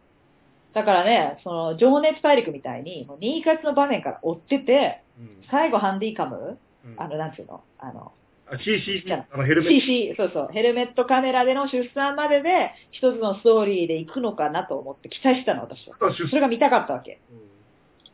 [0.74, 6.58] だからね、その、情熱大陸みたいに、もう妊活の場面から追ってて、うん最後ハンディカム？
[6.84, 7.62] うんあの、なんていうの？
[7.78, 8.12] あの、
[8.50, 15.96] あ CCC じゃ、あのヘルメッ CC、そうそう、ヘルメットカメラでの出産までで、一つのストーリーで行くのかなと思って期待してたの、私は。
[16.14, 17.20] それが見たかったわけ。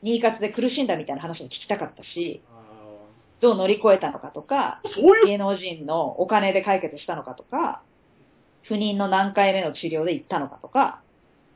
[0.03, 0.09] うん。
[0.09, 2.65] 妊活で苦しんだみたいな話も聞きたかったし、あ
[3.41, 7.83] どう乗り越えたのかとか、ういう、芸能人のお金で解決したのかとか、
[8.63, 11.01] 不妊の何回目の治療で行ったのかとか、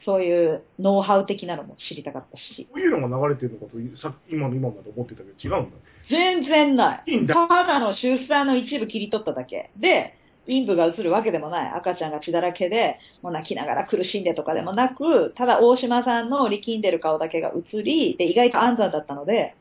[0.04, 5.76] そういうノウハウ的なのも知りたかったし、そういうのが流れてるのかと、さ今の今まで思ってたけど違うんだ。
[6.08, 7.02] 全然ない。
[7.06, 7.34] いいんだ。
[7.34, 9.70] ただの出産の一部切り取っただけ。
[9.76, 10.14] で、
[10.46, 11.72] 陰部が映るわけでもない。
[11.76, 19.54] 赤ちゃんが血だらけで、もう泣きながら苦しんでとかでもなく、ただ大島さんの力んでる顔だけが映り、で、意外と安産だったので、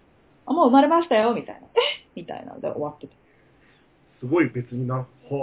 [0.45, 1.61] あ、もう生まれましたよ、みたいな。
[1.61, 2.07] え？
[2.15, 3.13] みたいなので終わってた。
[4.21, 5.33] すごい別にな、はあ、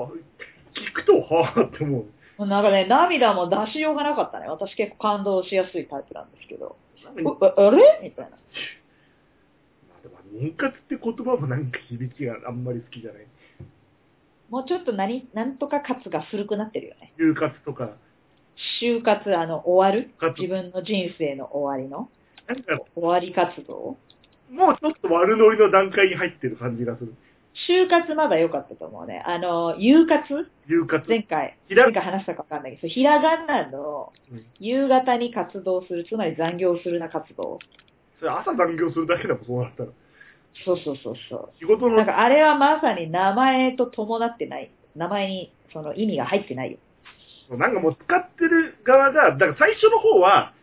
[0.75, 2.05] 聞くと、はあって思う。
[2.37, 4.49] もうなんかね、涙も出しようがなかったね。
[4.49, 6.77] 私結構感動しやすいタイプなんですけど。
[7.07, 7.11] あ
[7.57, 8.01] あれ？
[8.03, 8.37] みたいな。
[8.37, 13.27] あでも妊活って言葉もなんか響きがあんまり好きじゃない。
[14.51, 17.13] もうちょっと何、なんとか活が古くなってるよね。
[17.19, 17.91] 就活とか、
[18.83, 20.11] 就活、あの、終わる？
[20.19, 22.09] 活自分の人生の終わりの？
[22.47, 23.97] なんか終わり活動？
[24.51, 27.15] もうちょっと悪ノリの段階に入ってる感じがする。
[27.67, 29.23] 就活まだ良かったと思うね。
[29.25, 30.51] あの、夕活？
[30.67, 31.09] 夕活。
[31.09, 37.59] 前回、前回話したかわかんないけど、ひらがなのうん夕方に活動する、つまり残業するな活動。
[38.19, 39.89] それ朝残業するだけでもそうなったら。
[40.65, 41.91] そうそうそうそ仕事う。
[41.91, 44.71] なんの、かあれはまさに名前と伴ってない。
[44.97, 46.79] 名前にその意味が入ってないよ。
[47.51, 50.54] なんかもう使ってる側が、だから最初の方は、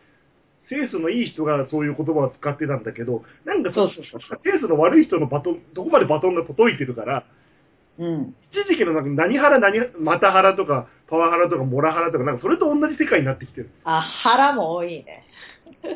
[0.72, 4.40] センスのいい人がそういう言葉を使ってたんだけど、なんかそうそうそうそう。
[4.42, 7.24] センスの悪い人のバトン、どこまでバトンが届いてるから、
[7.98, 8.34] うん。
[8.50, 13.70] 一時期のなんか何腹何、また腹とか、パワハラとか、モラハラとか、なんかそれと同じ世界になってきてる。
[13.84, 15.26] あ、腹も多いね。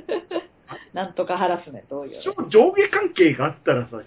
[0.93, 2.25] なんとかハラスメント多いよね。
[2.51, 4.03] 上下関係があったらさ、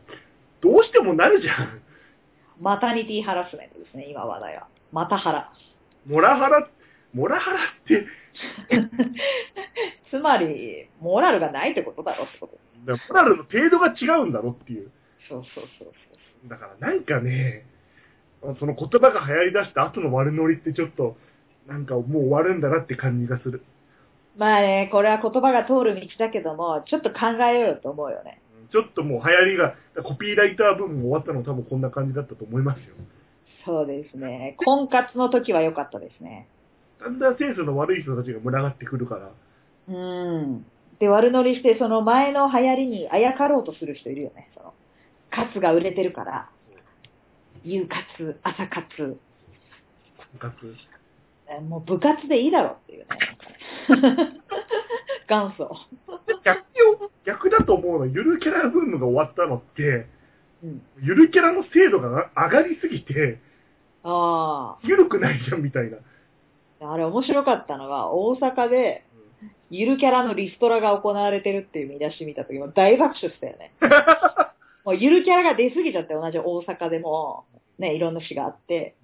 [0.61, 1.81] どうしてもなるじゃん。
[2.59, 4.67] マタニティハラスメントですね、今話題は。
[4.91, 5.51] また腹。
[6.05, 6.69] モラハラ、
[7.13, 8.05] モラハラって、
[10.11, 12.57] つまり、モラルがないってことだろってこと。
[12.85, 14.91] だモラルの程度が違うんだろっていう。
[15.27, 16.49] そうそうそうそう。
[16.49, 17.65] だからなんかね、
[18.59, 21.17] その言葉が流行り出した後の悪ノリってちょっと、
[21.67, 23.63] なんかもう終わるんだなって感じがする。
[24.37, 28.41] まあね、これは言葉が通る道だけども、ちょっと考えようよと思うよね。
[28.71, 32.95] ちょっともう流行りが、コピーライター部分も終わったの多分こんな感じだったと思いますよ。
[33.65, 34.55] そうですね。
[34.63, 36.47] 婚活の時は良かったですね。
[36.99, 39.31] だんだんセンスの悪い人たちが群がってくるから、
[39.87, 40.65] うん。
[40.99, 44.49] で、悪乗りして、その前の流行りにあやかろうとする人いるよね。
[44.55, 44.73] その、
[45.31, 46.49] カツが売れてるから、
[47.63, 49.17] 夕活、朝活、
[50.33, 50.75] 部活？
[51.49, 53.07] えもう部活でいいだろっていうね。
[55.27, 55.75] 元祖。
[56.43, 60.05] 逆よ、逆だと思うのは、ゆるキャラブームが終わったのって、
[60.63, 60.81] うん。
[61.01, 63.39] ゆるキャラの精度が上がりすぎて、
[64.03, 65.97] あゆるくないじゃんみたいな。
[66.81, 66.93] あ。
[66.93, 69.05] あれ面白かったのが、大阪で、
[69.69, 73.71] ゆるキャラのリストラが行われてるっていう見出し見た時も大爆笑したよね。
[74.83, 77.45] もうゆるキャラが出すぎちゃって、同じ大阪でも、
[77.77, 78.95] ね、いろんな市があって、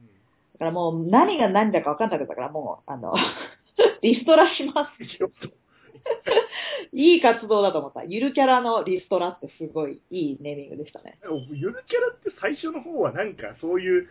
[0.53, 3.13] だからもう何が何だか分かんなかったから、もう、あの、
[4.01, 5.03] リストラします。
[6.93, 8.03] いい活動だと思った。
[8.03, 11.17] ゆるキャラのリストラってすごいいいネーミングでしたね。
[11.51, 14.09] ゆるキャラって最初の方はなんかそういう、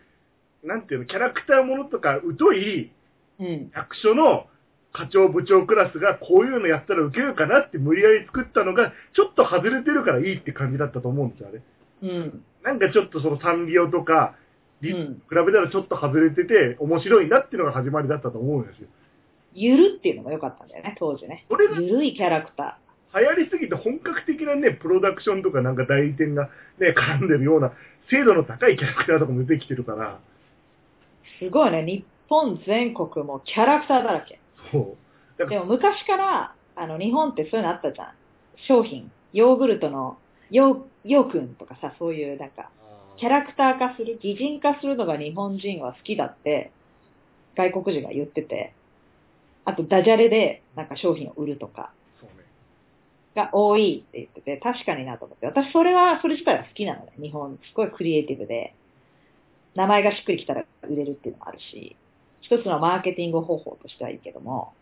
[0.63, 2.91] なんていうの、キャラクターものとか疎い
[3.39, 3.71] うん。
[3.73, 4.47] 役所の
[4.93, 11.61] 課長部長クラスがこういうのやったらウケるかなって無理やり作ったのが、ちょっと外れてるからいいって感じだったと思うんですよ、あれ。
[12.03, 12.43] うん。
[12.63, 14.35] なんかちょっとそのサンリオとか、
[14.81, 18.87] リうん比べたらちょっと外れてて、面白いなっていうのが始まりだったと思うんですよ。
[19.53, 21.45] ゆるっていうのも良かったんだよね、当時ね。
[21.49, 22.77] それがゆるいキャラクタ
[23.17, 27.71] 流行りすぎて本格的なね、プロダクションとかなんか代理店がね、絡んでるような、
[28.09, 31.47] 精度の高いキャラクターとかも出てきてるから、ー。
[31.47, 34.39] すごいね、日本全国もキャラクターだらけ。
[34.71, 34.97] そう。
[35.37, 38.07] だからでも昔から、あの、日本ってそういうのあったじゃん。
[38.67, 39.11] 商品。
[39.33, 40.17] ヨーグルトの、
[40.49, 42.69] ヨー、ヨーくんとかさ、そういうなんか、
[43.17, 46.71] キャラクター化する、擬人化するのが日本人は好きだって、
[47.55, 48.73] 外国人が言ってて、
[49.63, 52.45] あとダジャレでなんか商品を売るとかそうね。
[53.35, 55.45] が多いって言ってて、確かになと思って。
[55.47, 57.13] 私それは、それ自体は好きなのね。
[57.19, 58.75] 日本、すごいクリエイティブで、
[59.75, 61.95] 名前がしっくりきたら売れるっていうのもあるし、
[62.45, 64.73] 一つのマーケティング方法としてはいいけども、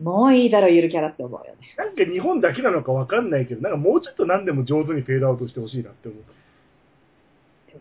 [0.00, 1.74] もういいだろ、ゆるキャラって思うよね。
[1.76, 6.22] なんか日本だけなのかわかんないけど、なんかもうちょっと何でも上手にフェードアウトしてほしいなって思う。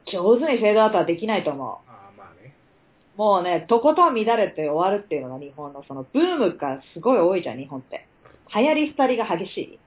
[0.06, 1.68] 上手にフェードアウトはできないと思う。
[1.68, 2.54] ああ、まあね。
[3.16, 8.08] もうね、とことん乱れて終わるっていうのが日本のそのブームがすごい多いじゃん、日本って。
[8.54, 9.80] 流行り廃りが激しい。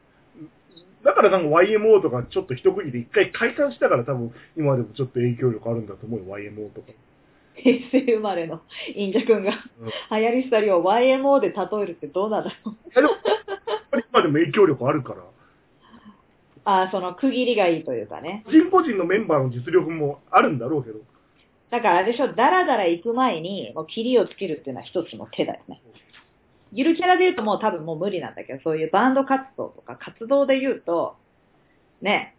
[1.04, 6.92] だからなんか YMO とかちょっと一区切りで一回解散したから多分今でもちょっと影響力あるんだと思うよ、YMO とか。
[7.54, 8.62] 平成生まれの
[8.96, 12.74] 忍者くんがうん流行り廃りを YMO で例えるってどうなんだろう。
[12.74, 13.10] いやっ
[13.90, 15.22] ぱり今でも影響力あるから。
[16.64, 18.44] あーその区切りがいいというかね。
[18.46, 21.00] 個人個人のメンバーの実力もあるんだろうけど。
[21.70, 25.82] だからあれでしょ、だらだら行く前に、もう切りをつけるっていうのは一つの手だよね。
[26.72, 31.16] ゆるキャラで言うともう多分もう無理なんだけど、そういうバンド活動とか活動で言うと、
[32.00, 32.36] ね、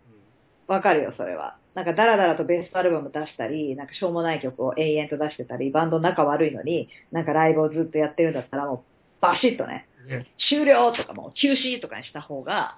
[0.67, 1.57] わかるよ、それは。
[1.75, 8.79] なんかダラダラとベストアルバム出したり、なんかしょうもない曲を永遠と出してたり、バンド仲悪いのに、なんかライブをずっとやってるんだったらもう
[9.21, 12.77] バシッとね、ね終了とかもう休止とかにした方が、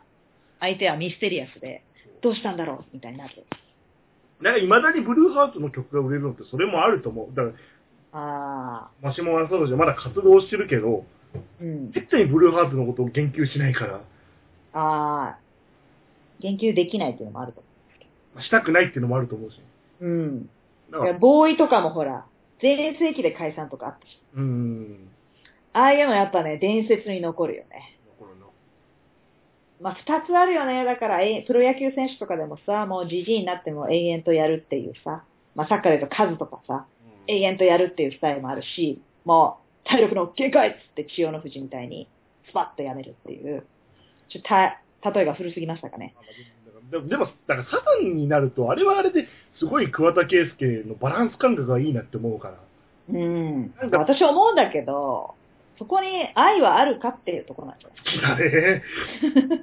[0.61, 1.83] 相手はミステリアスで、
[2.21, 3.45] どうしたんだろうみたいになる。
[4.41, 7.35] なんか未だにブルーハーツの曲が売れるのってそれもあると思う。
[7.35, 7.55] だから、
[8.13, 11.91] あマシモワサトシはまだ活動してるけど、ー、うん。
[11.91, 14.01] 絶対にブルーハーツのことを言及しないから、
[14.73, 17.64] あー、言及できないっていうのもあると
[18.41, 19.59] したくないっていうのもあると思うし。
[20.01, 20.13] 思う。
[20.13, 20.49] うん。
[20.91, 22.25] だからいや、ボーイとかもほら、
[22.61, 24.19] 全盛期で解散とかあったし。
[24.35, 25.07] うーん。
[25.73, 27.97] ああいうのやっぱね、伝説に残るよね。
[28.17, 28.51] これの
[29.81, 30.85] まあ、二つあるよね。
[30.85, 36.85] だから、えプロ野球選手とかでもさ、もうじじいになっても永遠とやるっていうさ、まあ、サッカーで言うと数とかさ、
[37.27, 42.07] 永遠とやるっていうスタイルもあるし、もう、体力の限界っつって千代の富士みたいに、
[42.49, 43.65] スパッとやめるっていう。
[44.29, 46.15] ちょっとた、例えが古すぎましたかね。
[46.15, 46.25] でも、
[47.01, 49.27] でもだからサザンになると、あれはあれで
[49.59, 52.55] すごい桑田佳祐のバランス感覚がいいなって思うから。
[53.09, 53.91] うんなん。
[53.91, 55.35] か私思うんだけど、
[55.77, 58.83] そこに愛はあるかっていうところなんじゃない好きだね。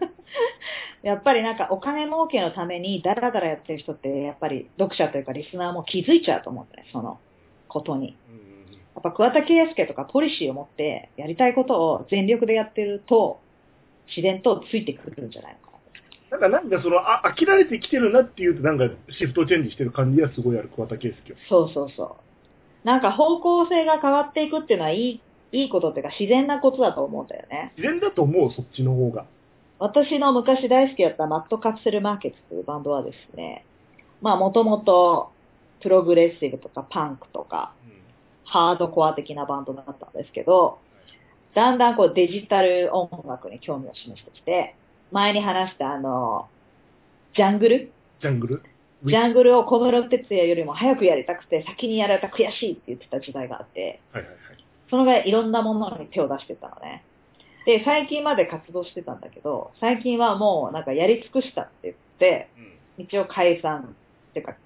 [1.02, 7.18] やっぱりなんかお金儲けのためにダラダラやってる人って、やっぱり読者というかリスナーも気づいちゃうと思うんだね、その
[7.68, 8.16] ことに。
[8.30, 8.42] うん
[8.94, 13.40] やっぱ桑田佳祐とかポリシーを持ってやりたいことを全力でやってると、
[14.08, 15.71] 自然とついてくるんじゃないのか
[16.32, 16.38] な。
[16.38, 21.36] なんか、なんかその、あ、飽きられてきてるなっていうと、なんか、シフトチェンジしてる感じがすごいある、桑田佳祐。
[21.48, 22.86] そうそうそう。
[22.86, 25.20] なんか方向性が変わっていくっていうのはいい、
[25.52, 27.72] いいことっていうか自然なことだと思うんだよね。
[27.76, 29.26] 自然だと思う、そっちの方が。
[29.78, 33.64] 私の昔大好きだったマットカプセルマーケットというバンドはですね、
[34.20, 35.32] まあもともと
[35.80, 37.72] プログレッシブとかパンクとか
[38.44, 40.78] ハードコア的なバンドだったんですけど、
[41.54, 44.74] だんだんこうデジタル音楽に興味を示してきて、
[45.12, 46.48] 前に話したあの、
[47.36, 47.92] ジャングル？
[48.20, 48.62] ジャングル？
[49.04, 54.38] ジャングルを小室哲也よりも早くやりたくて先にやられた悔しいって言ってた時代があって、はいはいはい。
[54.90, 57.04] そのぐらいいろんなものに手を出してたのね。
[57.66, 62.48] で、最近まで活動してたんだけど、最近はもうなんかやり尽くしたって言って、
[62.98, 63.96] 一応解散
[64.30, 64.56] っていうか、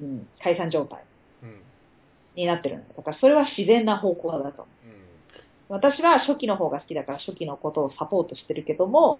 [0.00, 1.02] うん、解散状態
[1.42, 1.48] うん。
[1.48, 1.60] うん。
[2.36, 2.94] になってるんだよ。
[2.96, 4.66] だからそれは自然な方向だと思う。
[5.68, 9.18] 私は初期の方が好きだから初期のことをサポートしてるけども、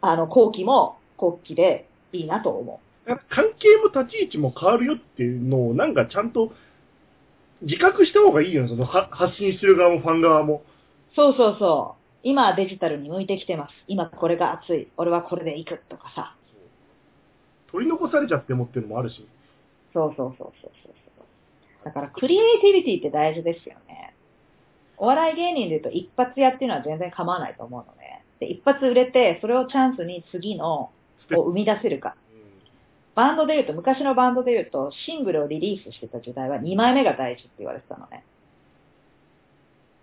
[0.00, 3.16] あの、後期も後期でいいなと思う。
[3.30, 6.52] 関係も立ち位置も変わるよっていうのを、なんかちゃんと
[7.62, 10.62] 自覚した方がいいよね、そのは発信してる側もファン側も。
[11.16, 11.98] そうそうそう。
[12.22, 13.72] 今はデジタルに向いてきてます。
[13.86, 14.88] 今これが熱い。
[14.96, 16.34] 俺はこれで行くとかさ。
[17.70, 19.26] 取り残されちゃってもっていうのもあるし。
[19.92, 21.84] そうそうそうそうそうそう。
[21.84, 24.14] だからクリエイティビティって大事ですよね。
[24.96, 27.97] お笑い芸人で言うと一発屋っていうのは全然構わないと思うのね。
[28.40, 30.90] で、一発売れて、それをチャンスに次の
[31.36, 32.14] を生み出せるか。
[33.14, 38.24] バンドで言うと、昔のバンドで言うと、シングルをリリースしてた時代は2枚目が大事って言われてたのね。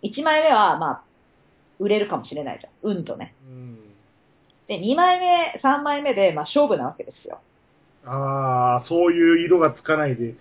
[0.03, 1.01] 1枚目は、まあ、
[1.79, 2.73] 売れるかもしれないじゃん。
[2.83, 3.33] 運とね。
[3.47, 3.79] うん。
[4.67, 7.39] で、2枚目、3枚目で、まあ、勝負なわけですよ。
[8.05, 10.35] ああ、そういう色がつかないで。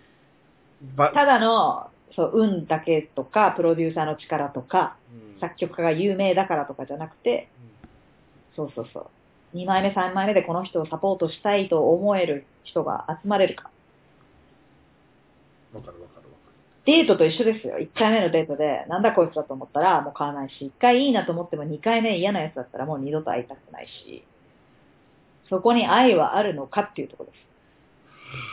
[0.96, 7.48] ばただの、そう、運だけとか、プロデューサーの力とか、うん作曲家が有名だからとかじゃなくて、
[8.56, 9.56] そうそうそう。
[9.56, 13.70] 2枚目、3枚目でこの人をサポートしたいと思える人が集まれるか。
[15.72, 16.34] わかるわかるわか
[16.86, 17.78] デートと一緒ですよ。
[17.78, 24.24] 1回目のデートで、なんだこいつだと思ったらもう買わないし、1回いいなと思っても2回目嫌なやつだったらもう二度と会いたくないし、
[25.48, 27.44] そこに愛はあるのかっていうところです。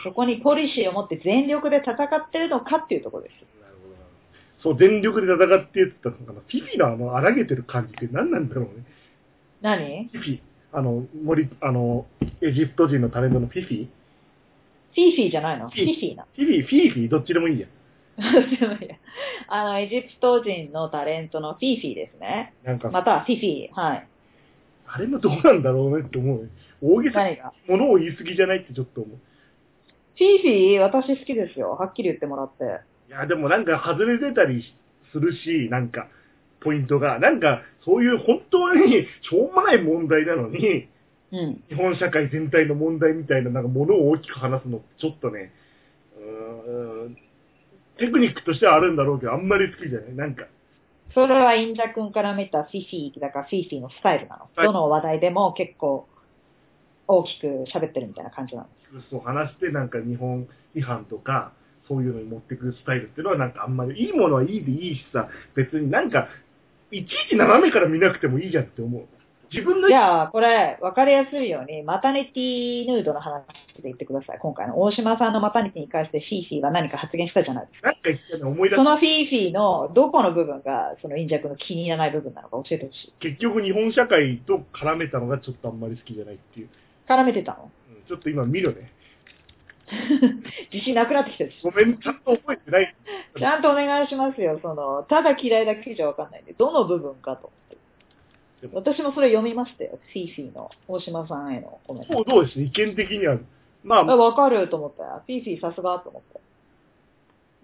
[0.04, 3.32] そこにポリシーを持って全力で戦ってるのかっていうところです。
[3.40, 3.46] る。
[3.60, 4.00] なるほどな。
[4.62, 6.40] そう、全力で戦ってって言ったのかな。
[6.40, 8.84] フィフィのあの、荒げてる感じって何なんだろうね。
[9.62, 10.08] 何？
[10.12, 10.40] フィフィ。
[10.74, 12.06] あの、森、あの、
[12.40, 13.86] エジプト人のタレントのフィフィ
[14.94, 15.70] フィーフィーじゃないの？
[15.70, 16.26] フフィィフィーな。
[16.34, 17.66] フィフィ、フィーフィ、どっちでもい いや。
[19.48, 22.52] あの、エジプト人のタレントのフィーフィーですね。
[22.64, 23.80] なんか、またはフィフィー。
[23.80, 24.06] はい。
[24.86, 26.50] あれもどうなんだろうねって思うね。
[26.82, 27.52] 大げさ何が？
[27.68, 29.16] ものを言い過ぎじゃないってちょっと思う。
[29.16, 31.70] フィーフィー、私好きですよ。
[31.70, 32.64] はっきり言ってもらって。
[33.08, 34.62] いや、でもなんか外れてたり
[35.12, 36.08] するし、なんか、
[36.62, 37.18] ポイントが。
[37.18, 40.88] なんか、そういう本当にしょうもない問題なのに、
[41.32, 41.64] うん。
[41.68, 45.52] 日本社会全体の問題みたいな、なんかものを大きく話すのちょっとね、
[46.16, 47.16] うーん、
[47.98, 50.14] テクニックとしてはあるんだろうけど、あんまり好きじゃない。
[50.14, 50.44] なんか、
[51.14, 54.42] それはインジャ君から見たフィフィー、だからフィーフィーのスタイルなの。
[54.54, 56.06] はいどの話題でも結構
[57.08, 58.68] 大きく喋ってるみたいな感じなの。
[59.10, 61.52] そう話して、なんか日本違反とか、
[61.88, 66.28] そういうのに持ってくるスタイルっていうのはなんかあんまり、いいものはいいでいいしさ、別になんか、
[66.92, 69.06] いちいち斜めから見なくてもいいじゃんって思う。
[69.50, 73.42] 自分のじゃあ、これ、わかりやすいように、マタニティヌードの話
[73.76, 74.38] で言ってください。
[74.38, 77.88] 今回の大島さんのマタニティに関してフィーフィーが何か発言したじゃないですか。
[77.88, 83.12] なんか言ってね、思い出しそのフィーフィーのどこの部分が、そのインジャ君の気に入らない部分なのか教えてほしい。
[83.20, 86.68] 結局日本社会と絡めたのがちょっとあんまり好きじゃないっていう。
[87.08, 87.70] 絡めてたの？
[87.90, 88.90] うんちょっと今見るね。
[90.72, 91.52] 自信なくなってきてる。
[91.62, 92.94] ごめん、ちゃんと覚えてない。
[93.38, 94.58] ちゃんとお願いしますよ。
[94.62, 97.50] その、ただ嫌いだけじゃわかんないんで、どの部分かと。
[98.72, 99.98] 私もそれ読みましたよ。
[100.12, 102.12] フィーフィーの大島さんへのコメント。
[102.12, 103.38] そうどうです意見的には。
[103.82, 105.22] まあ、あわかると思ったよ。
[105.26, 106.40] フィーフィーさすがと思って。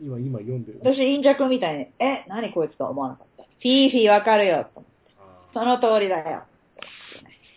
[0.01, 0.81] 今、今読んでる。
[0.83, 3.45] 私、インジャ君みたいに、え、何こいつとは思わなかった。
[3.45, 5.13] フィーフィーわかるよと思って。
[5.21, 6.43] あその通りだよ。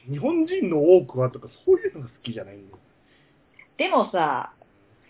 [0.09, 2.79] 日本人の多くはとか、そういうのが好きじゃないんだよ。
[3.77, 4.53] でもさ、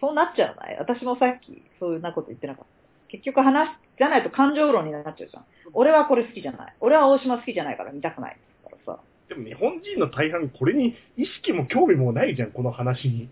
[0.01, 0.77] そうなっちゃうない？
[0.79, 2.71] 私もさっき、そういうなこと言ってなかった。
[3.07, 5.45] 結局話し、じゃないと感情論になっちゃうじゃん。
[5.73, 6.73] 俺はこれ好きじゃない。
[6.79, 8.37] 俺は大島好きじゃないから見たくない。
[8.63, 8.99] からさ。
[9.29, 13.29] でも日本人の大半、これに意識も興味もないじゃん、この話に。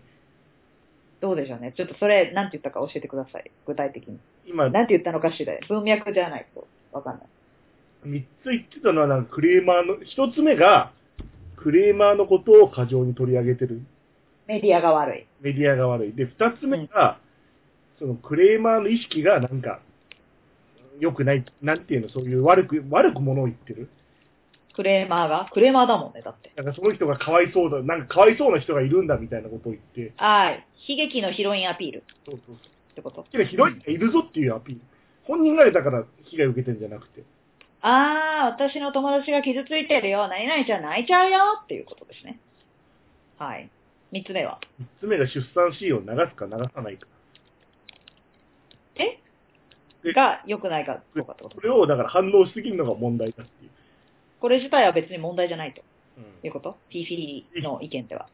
[1.20, 1.74] どうでしょうね。
[1.76, 3.50] ちょっとそれ、なんて言ったか教えてください。
[3.66, 4.18] 具体的に。
[4.46, 5.52] 今、なんて言ったのかしら。
[5.68, 7.26] 文脈じゃないとわかんない。
[8.04, 10.92] 三つ言ってたのは、なんかクレーマーの、一つ目が、
[11.56, 13.82] クレーマーのことを過剰に取り上げてる。
[14.50, 15.26] メディアが悪い。
[15.40, 16.12] メディアが悪い。
[16.12, 17.20] で、二つ目が、
[18.00, 19.78] そのクレーマーの意識がなんか、
[20.98, 23.88] 良くない、なんていうの、そういう悪く、悪くものを言ってる。
[24.74, 25.48] クレーマーが？
[25.52, 26.50] クレーマーだもんね、だって。
[26.56, 30.50] なんかその人がかわいそうだ、なんかかわいそうな人がいるんだみたいなことを言って、ああ、
[30.88, 32.56] 悲劇のヒロインアピールそうそうそう。
[32.56, 34.80] ってこと好きなヒロインがいるぞっていうアピール。
[35.24, 37.22] 本人がだから被害を受けてるんじゃなくて。
[37.82, 40.26] ああ、私の友達が傷ついてるよ。
[40.28, 42.40] 何々ちゃん泣いちゃうよっていうことですね。
[43.38, 43.70] はい。
[44.12, 44.58] 三つ目は？
[44.78, 47.06] 三つ目が出産シーンを流すか流さないか。
[48.96, 49.20] え？
[50.02, 51.56] でが良くないかどうかってこと？
[51.56, 53.70] これをだから反応しすぎるのが問題だっていう。
[54.40, 55.82] これ自体は別に問題じゃないと
[56.16, 58.28] うんいうこと ?P フィリーの意見では。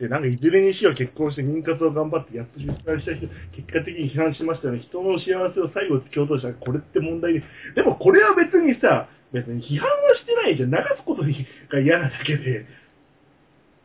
[0.00, 4.80] で、なんかいずれにしろ結婚して妊活を頑張ってやっと出産した人、結果的に批判しましたよね。
[4.80, 7.44] 人の幸せを最後突き落としたらこれって問題で。
[7.76, 10.70] でもこれは別にさ、別に批判はしてないじゃん。
[10.70, 12.66] 流すことにが嫌なだけで。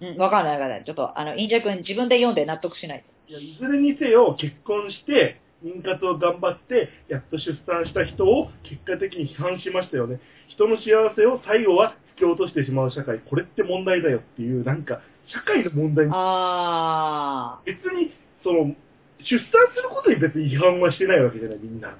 [0.02, 0.84] うん、わかんないわかんない。
[0.86, 3.04] ちょっと、あの、インジャ君自分で読んで納得しない。
[3.28, 10.20] いや、いずれにせよ結婚して、妊活を頑張って、やっと出産した人を結果的に批判しましたよね。
[10.50, 18.76] 人の幸せを最後は突き落としてしまう社会、これって問題だよっていう、なんか、社会の問題に、あ別に、その、
[19.20, 21.90] 出産することに別に批判はしてないわけじゃない、みんな。
[21.90, 21.94] ー。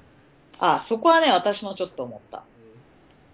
[0.60, 2.44] あ、そこはね、私もちょっと思った。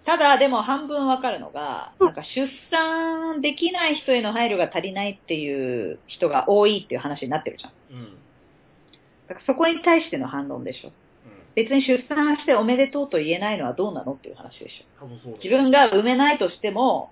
[0.05, 7.71] ただ、でも半分わかるのが、なんか出産できない人への配慮が足りないっていう人が多いっていう話になってるじゃん。
[7.91, 7.97] うん。
[7.97, 8.17] うん。
[9.27, 10.91] だからそこに対しての反論でしょ。
[11.55, 15.07] 別に出産しておめでとうと言えないのはどうなのっていう話でしょ。
[15.41, 17.11] 自分が産めないとしても、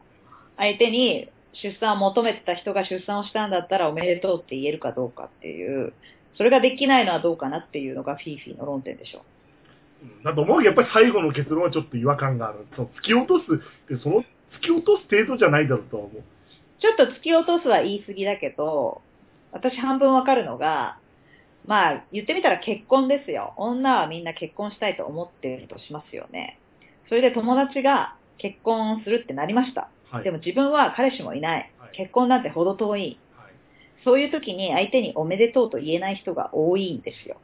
[0.58, 5.94] 相手に出産を求めてた人が出産をしたんだったらおめでとうって言えるかどうかっていう、
[6.36, 9.24] それができないのはどうかなっていうのがフィーフィーの論点でしょ。
[10.04, 10.64] うんだと思う。
[10.64, 12.68] やっぱり最後の結論はちょっと違和感がある。
[12.76, 14.24] その突き落とすって、その
[14.62, 16.24] 突き落とす程度じゃないだろうとは思う。
[16.80, 19.02] ちょっと突き落とすは言い過ぎだけど、
[19.52, 20.98] 私半分わかるのが、
[21.66, 23.54] まあ言ってみたら結婚ですよ。
[23.58, 26.60] 女はみんな結婚したいと思っているとしますよね。
[27.08, 29.90] それで友達が結婚するってなりました。
[30.12, 30.24] はい。
[30.24, 31.96] でも自分は彼氏もいないはい。
[31.96, 33.20] 結婚なんてほど遠い。
[33.38, 33.54] はい。
[34.04, 37.38] そういう時に相手におめでとうと言えない人が多いんですよ。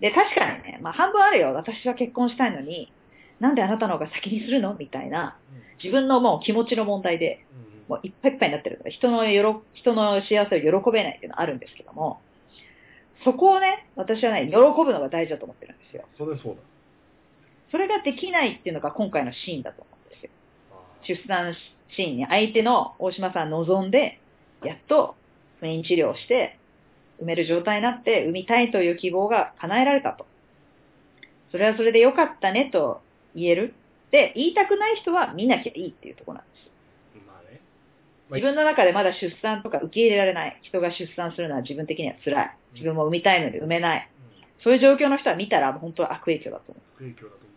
[0.00, 0.08] うん。
[0.08, 1.54] で、確かにね、まあ半分あるよ。
[1.54, 2.92] 私は結婚したいのに、
[3.38, 4.74] なんであなたの方が先にするの？
[4.74, 5.36] みたいな、
[5.82, 7.70] 自分のもう気持ちの問題で、うん。
[7.88, 12.20] もういっぱいいっぱいになってるから、人のよろ、人の幸せを喜べないっていうのはあるんですけども、
[13.24, 16.04] そこをね、私はね、喜ぶのが大事だと思ってるんですよ。
[16.16, 16.60] それそうだ。
[17.72, 20.30] それができないっていうのが今回のシーンだと思うんですよ。
[20.70, 21.54] あ出産
[21.96, 24.20] シーンに相手の大島さん望んで、
[24.62, 25.16] やっと
[25.58, 26.59] 不妊治療をして、
[27.20, 30.26] 産める状態になって産みたいという希望が叶えられたと。
[31.50, 33.00] それはそれで良かったねと
[33.34, 33.74] 言える。
[34.10, 37.60] で、言いたくない人は見なきゃいいっていうところなんですまあね。
[38.30, 40.58] 自分の中でまだ出産とか受け入れられない。
[40.62, 42.56] 人が出産するのは自分的には辛い。
[42.74, 44.08] 自分も産みたいのに産めない。
[44.62, 46.82] そういう状況の人は見たら本当は悪影響だと思う。
[46.96, 47.50] 不影響だと思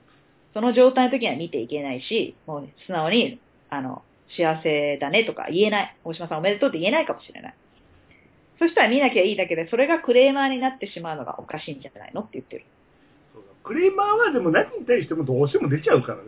[0.54, 3.40] その状態の時には見ていけないし、もう素直に、
[3.70, 4.04] あの、
[4.38, 5.98] 幸せだねとか言えない。
[6.04, 7.56] 大島さんおめでとうって言えないかもしれない。
[8.64, 12.64] そしたら見なきゃいいだけで、それがクレーマーになってしまうのがおかしいんじゃないのって言ってる。
[13.36, 13.36] う。
[13.36, 16.24] そうだクレーマーはでも何に対してもどうしても出ちゃうからね。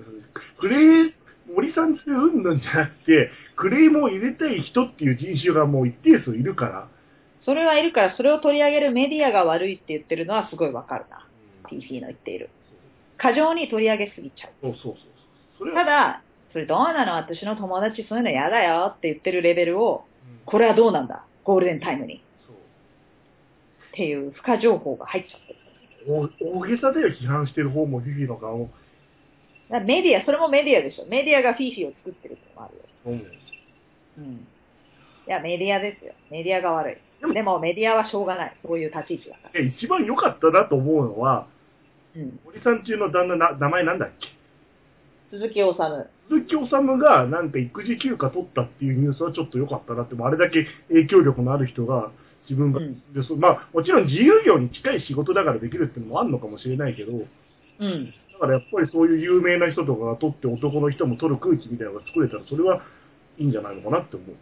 [0.59, 1.13] クレー、
[1.53, 6.87] 森さんってうんぬんじゃなくて、クレームを入れたい人っていう人種がもう一定数いるから。
[7.45, 11.25] それはいるから、それを取り上げるメディアが悪いって言ってるのはすごいわかるな。
[11.69, 12.49] TC の言っている。
[13.17, 14.51] 過剰に取り上げすぎちゃう。
[14.61, 14.95] そうそう
[15.59, 16.21] そうただ、
[16.51, 17.13] それどうなの？
[17.15, 21.23] 私の友達そういうの嫌だよって言ってるレベルを、うんこれはどうなんだ？
[21.43, 22.21] ゴールデンタイムに。
[23.95, 25.59] っていう付加情報が入っちゃってる。
[26.05, 26.29] 大
[26.59, 28.69] 大げさだよ、批判してる方もフィフィの顔も。
[29.69, 31.05] メディア、それもメディアでしょ。
[31.05, 32.83] メディアがフィーフィーを作ってるってのもあるよ。
[34.17, 34.23] うん。
[34.23, 34.33] うん。
[34.35, 34.39] い
[35.25, 36.13] や、メディアですよ。
[36.29, 37.35] メディアが悪でもい。
[37.35, 38.55] でもメディアはしょうがない。
[38.61, 39.61] そういう立ち位置だから。
[39.61, 41.47] で一番良かったなと思うのは、
[42.15, 42.39] うん。
[42.45, 44.27] 森さん中の旦那な、名前なんだっけ？
[45.31, 45.75] 鈴木治。
[46.29, 52.11] 鈴木治がなんか育児休暇取ったっていうニュースはちょっと良かったなって、あれだけ影響力のある人が
[52.49, 57.17] 自分が、うんでそまあもちろん自由業に近い仕事だからできるっていうのもあるのかもしれないけど、う
[57.87, 58.13] ん。
[58.33, 62.81] だからやっぱりそういう有名な人とかが取って男の人も取る空気みたいなのが作れたら、それは
[63.37, 64.35] いいんじゃないのかなって思う。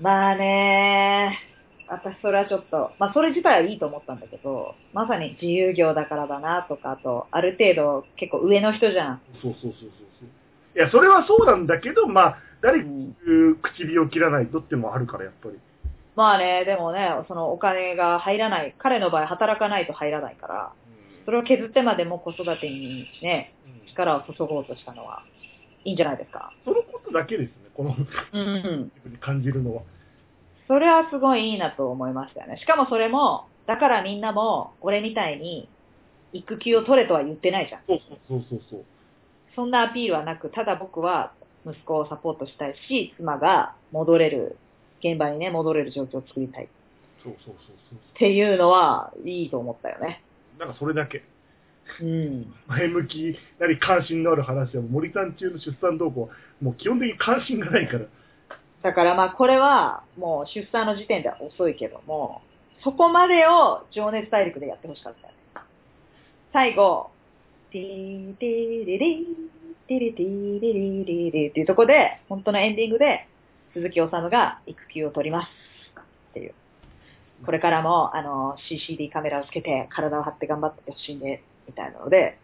[0.00, 1.38] まあね
[1.88, 9.22] 私それはちょっと、まあそれ自体はいいと思ったんだけど、まさに自由業だからだなとか、あと、ある程度結構上の人じゃん。
[9.42, 9.90] そうそうそうそう
[10.20, 10.28] そう。
[10.76, 12.84] いや、それはそうなんだけど、まあ、誰
[13.62, 15.58] 唇を切らないとってもあるから、やっぱり。
[16.18, 20.72] まあね、でもね、そのお金が入らない、彼の場合働かないと入らないから、
[21.24, 25.22] それを削ってまでも子育てにね、うん力を注ごうとしたのは、
[25.84, 26.52] いいんじゃないですか。
[26.64, 27.94] そのことだけですね、この、
[28.32, 28.92] うん。
[29.20, 29.82] 感じるのは。
[30.66, 32.58] それはすごいいいなと思いましたよね。
[32.58, 35.68] しかもそれも、だからみんなも、俺みたいに、
[36.32, 37.82] 育休を取れとは言ってないじゃん。
[37.86, 38.84] そうそうそうそう。
[39.54, 41.32] そんなアピールはなく、ただ僕は
[41.64, 44.56] 息子をサポートしたいし、妻が戻れる、
[45.00, 46.68] 現場にね、戻れる状況を作りたいっ
[47.22, 48.18] そうそうそうそう。
[48.18, 50.22] ていうのは、いいと思ったよね。
[50.58, 51.22] なんかそれだけ。
[52.00, 52.54] うん。
[52.66, 56.28] 前向きなり関心のある話は、森さん中の出産動向は、
[56.60, 58.06] もう基本的に関心がないから。
[58.82, 62.42] だからまあこれはもう出産の時点では遅いけども、
[62.84, 65.38] そこまでを情熱大陸でやってほしかったよね。
[66.52, 67.10] 最後、
[67.72, 73.26] ティーティリリー、ティリティリリリリっていうとこで、本当のエンディングで、
[73.72, 75.46] 鈴木治が育休を取ります
[76.00, 76.54] っていう。
[77.44, 82.38] これからも、あの、CCD カメラをつけて体を張って頑張ってほしいんで、みたいなので、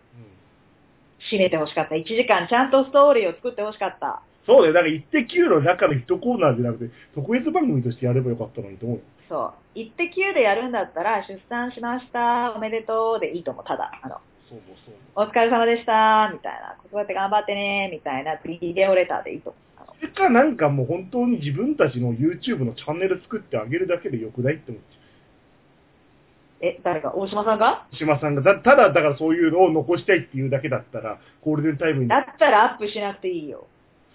[1.31, 1.95] 締めてほしかった。
[1.95, 4.22] 1時間ちゃんとストーリーを作ってほしかった。
[4.47, 4.72] そうだよ。
[4.75, 9.01] だから、イッテ Q の中の一コーナーじゃなくて、特別番組としてやればよかったのにと思う。
[9.29, 9.53] そう。
[9.75, 13.64] 行って9でやるんだったら、出産しました、おめでとうでいいと思う。
[13.64, 19.64] ただ、あの、そうもそうお疲れ様でした、みたいな、子育て頑張ってね、みたいな、ビデオレターでいいと思う。
[20.07, 27.14] れかなんかもう本当に自分たちの YouTube のチャンネル作ってあげるだけでよくないって思っちゃえ、誰が？
[27.14, 27.86] 大島さんが？
[27.92, 27.96] う。
[27.96, 32.09] 島さんが、だただだからそういうのを残したいっていうだけだったら、ゴールデンタイムに。
[32.09, 33.66] だったらアップしなくていいよ。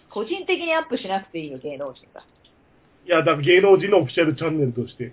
[0.09, 2.23] 個人的にアップしなくていいよ、芸能人が。
[3.05, 5.11] いや、だから芸能人のオフィシャルチャンネルとして。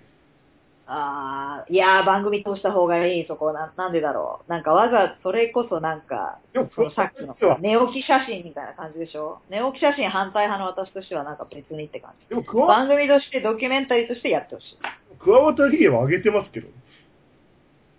[0.89, 4.49] あー、いやー、番組通した方がいい、そこ、な、なんでだろう。
[4.49, 6.39] なんかわざ、それこそなんか、
[6.75, 9.39] そのさっきのは、寝起き写真みたいな感じでしょ？
[9.49, 12.29] 寝起き写真反対派の私としてはなんか別にって感じ。
[12.29, 14.77] でも、クワ番組としてドキュメンタリーとしてやってほしい。
[15.19, 16.69] クワワタリエは上げてますけど、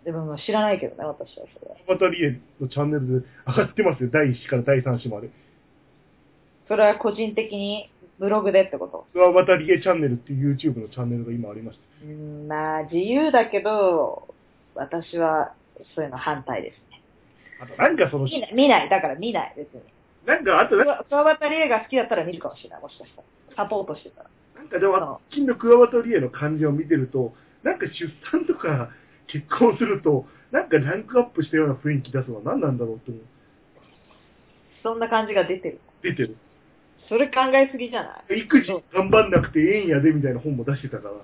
[0.04, 1.76] でももう知らないけどね、私はそれは。
[1.76, 4.08] クワワタリエのチャンネルで上がってますよ。
[4.10, 5.28] 第1子から第3子まで。
[6.68, 9.06] それは個人的にブログでってこと？
[9.12, 14.34] クワワタリエチャンネルっていう YouTube のチャンネルが今ありましうーん、まあ自由だけど、
[14.74, 15.54] 私は
[15.94, 17.02] そういうの反対ですね。
[17.58, 17.64] た。
[17.64, 19.82] あと、なんかその、見ない、見ない、だから見ない、別に。
[20.26, 23.26] なんか、あとな、クワバタリエが好きだったら見るかもしれない、もしかしたら。
[23.56, 24.30] サポートしてたら。
[24.56, 27.92] なんかでも、近のクワワタリエの感じを見てると、なんか出
[28.30, 28.90] 産とか
[29.26, 33.22] 結婚すると、なんかランクアップしたような雰囲気出すのは何なんだろうって思う。
[34.82, 35.80] そんな感じが出てる。
[36.02, 36.36] 出てる。
[37.08, 38.40] それ考えすぎじゃない？
[38.40, 41.14] 育児頑張んなくてええんやでみたいな本も出してたから。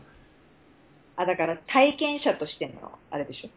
[1.17, 3.49] あ、だから体験者としての、あれでしょ？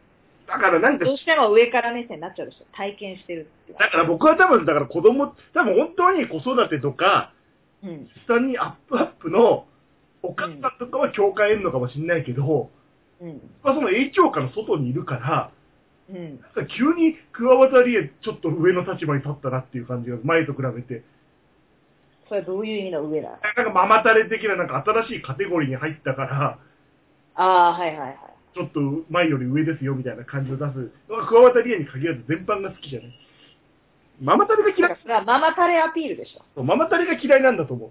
[0.46, 2.64] だからなんか、どうしても上から目線になっちゃうでしょ？
[2.72, 7.32] 体験してるってだから僕は多分、だから子供、多分本当に子育てとか、
[7.82, 8.08] うん。
[8.28, 9.66] 出産にアップアップの
[10.22, 12.70] お母さんとかは共感得るのかもしれないけど、
[13.20, 13.40] うん。
[13.62, 15.50] まあその影響下の外にいるから、
[16.10, 16.40] うん。
[16.40, 21.02] なんか急にクワワタリエちょっと上の立場に立ったなっていう感じが前と比べて、
[22.28, 23.30] それはどういう意味の上だ？
[23.56, 26.58] なんかママタレ的ななんか新しいカテゴリーに入ったから、
[27.34, 28.16] ああ、はいはいはい。
[28.54, 30.90] ちょっと前より上ですよみたいな感じを出す。
[31.28, 33.12] クワワタリエに限らず全般が好きじゃない。
[34.20, 36.64] ママタレが嫌いママタレアピールでしょ。
[36.64, 37.90] ママタレが嫌いなんだと思う。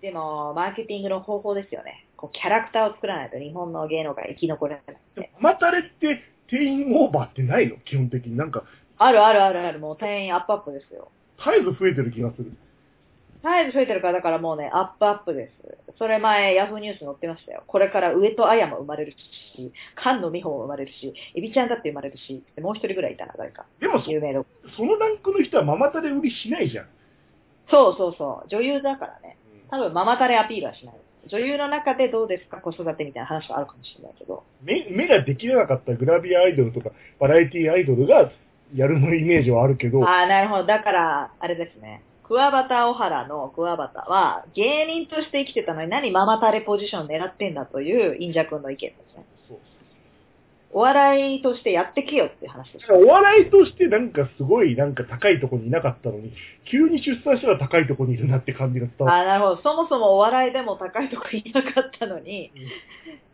[0.00, 2.06] でも、マーケティングの方法ですよね。
[2.16, 4.96] こう、キャラクターを作らないと日本の芸能界生き残れない。
[5.16, 7.76] でもママタレって定員オーバーってないの？
[7.78, 8.36] 基本的に。
[8.36, 8.62] なんか、
[8.98, 11.08] あるあるあるある、もう定員アップアップですよ。
[11.38, 12.52] 絶えず増えてる気がする。
[13.42, 15.96] 絶えず増えてるから、だからもうね、アップアップです。
[15.98, 17.62] それ前、ヤフーニュース載ってましたよ。
[17.66, 23.66] これから上戸彩も生まれるし、菅野美穂も生まれるし、エビちゃんだって生まれるし、でもう一人ぐらいいたな、誰か。
[23.80, 24.44] でもそ、有名の。
[24.76, 26.86] そのランクの人はママタレ売りしないじゃん。
[27.70, 29.36] そうそうそう、女優だからね。
[29.70, 30.94] 多分ママタレアピールはしない。
[31.28, 34.44] 女優の中でどうですか、子育てみたいな話はあるかもしれないけど。
[34.62, 38.30] 目目ができなかったグラビアアイドルとかバラエティアイドルが
[38.74, 40.64] やるのイメージはあるけど、ああ、なるほど。
[40.64, 42.02] だから、あれですね。
[42.24, 49.24] 桑畑小原の桑畑は、芸人として生きてたのに何ママタレポジション狙ってんだという、インジャ君の意見ですね。
[50.72, 52.92] お笑いとしてやってけよって話です。
[52.92, 56.32] お笑いとしてなんかすごいなんか高いところにいなかったのに、
[56.70, 59.62] 急に出産したら高いところにいるなって感じが伝わああ、なるほど。
[59.62, 62.62] そもそもお笑いでも高いとこいなかったのに、る。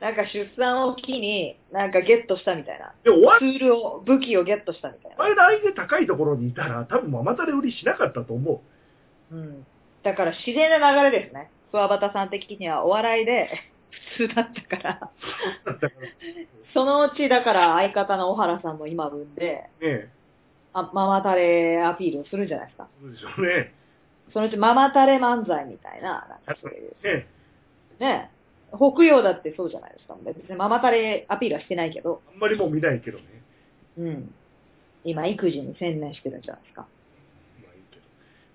[0.01, 2.93] なんか出産を機に、なんかゲットしたみたいな。
[3.03, 5.27] でもお笑ツールを、武器をゲットしたみたいな。
[5.29, 8.63] いの相手高いところにいたら多分ママタレ売りしなかったと思
[9.31, 9.35] う。
[9.35, 9.67] うん。
[10.03, 11.51] だから自然な流れですね。
[11.71, 13.49] 桑畑さん的にはお笑いで
[14.17, 15.11] 普通だったから。
[16.75, 20.09] そのうちだから相方の小原さんも今産んで、え、
[20.73, 22.89] あママタレアピールをするんじゃないですか。
[23.01, 23.75] そうでしょうね。
[24.33, 26.95] そのうちママタレ漫才みたいな、なんかそういう。
[27.03, 27.27] ね
[28.01, 28.31] ね
[28.75, 30.17] 北洋だってそうじゃないですか。
[30.25, 33.25] 別にママタレアピールはしてないけど、あんまりもう見ないけどね。
[33.99, 34.35] うん。
[35.05, 36.87] 今、育児に専念してるんじゃないですか。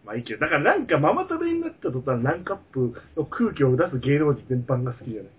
[0.08, 0.39] まあいいけど。
[0.39, 5.32] だからなんかママタレになった途端、ランカップの空気を出す芸能人全般が好きじゃない。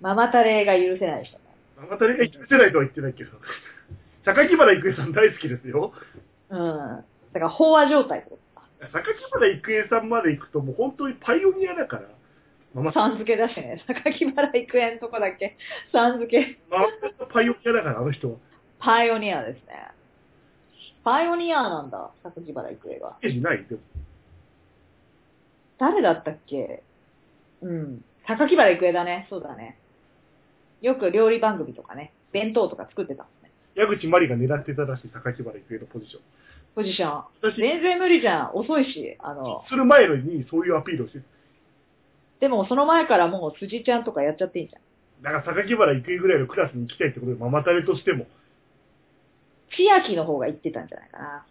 [0.00, 1.38] ママタレが許せないでしょ。
[1.80, 3.30] ママタレが許せないとは言ってないけど。
[4.26, 5.92] 榊原郁恵さん大好きですよ。
[6.50, 6.58] うん。
[7.32, 8.26] だから飽和状態。
[8.80, 12.02] 榊原郁恵さんまで行くともう本当にパイオニアだから。
[12.74, 13.80] ママさん付けだしね。
[13.86, 15.56] 榊原育園とこだけ。
[15.92, 16.58] さん付け。
[16.68, 18.36] ママタレのパイオニアだから、あの人は。
[18.80, 19.91] パイオニアですね。
[21.04, 23.16] パイオニアなんだ、榊原育恵が。
[23.22, 23.64] イメージない？
[23.68, 23.80] でも。
[25.78, 26.82] 誰だったっけ？
[27.62, 28.04] うん。
[28.26, 29.26] 榊原育恵だね。
[29.28, 29.76] そうだね。
[30.80, 33.50] よく料理番組とかね、弁当とか作ってたんですね。
[33.74, 36.22] 矢口真理が狙ってたらしい、榊原郁恵のポジション。
[36.74, 37.24] ポジション。
[37.42, 38.50] 私、全然無理じゃん。
[38.54, 39.16] 遅いし。
[39.18, 41.24] あの、する前のにそういうアピールをしてる。
[42.40, 44.82] でもその前からもう辻ちゃんとかやっちゃっていいじゃん。
[45.22, 48.26] だから榊原郁恵ぐらいのクラスに行きたいってことで、ママタレとしても。
[49.76, 51.44] 千秋の方が言ってたんじゃないかな。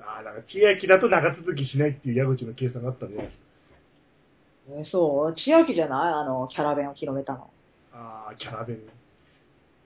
[0.00, 3.30] ああ、だから千秋だと長続きしないっていう矢口の計算があったんで、
[4.70, 5.40] えそう？
[5.40, 6.12] 千秋じゃない？
[6.12, 7.50] あの、キャラ弁を広めたの。
[7.92, 8.78] ああ、キャラ弁。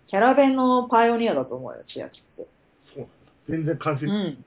[0.08, 2.46] キャラ弁のパイオニアだと思うよ、千秋って。
[2.94, 3.12] そうなんだ。
[3.48, 4.44] 全然完成してうん。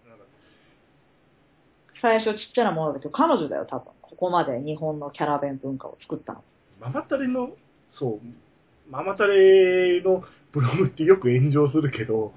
[2.01, 3.91] 最初ちっちゃなものだけど、彼女だよ、多分。
[4.01, 6.43] ここまで日本のキャラ弁文化を作ったの。
[6.79, 7.49] ママタレの、
[7.97, 12.33] そう、ママタレのブログってよく炎上するけど、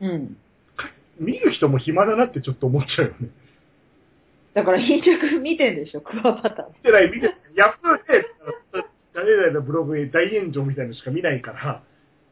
[0.00, 0.36] うん。
[0.76, 3.28] か見る人も暇だなってちょっと思っちゃうよね。
[4.54, 6.66] だから、貧着見てんでしょ、クワバタ。
[6.68, 7.36] 見てない、見てない。
[7.54, 8.26] ヤフーで、
[9.14, 11.82] 誰々のブログに大炎上みたいなのしか見ないから、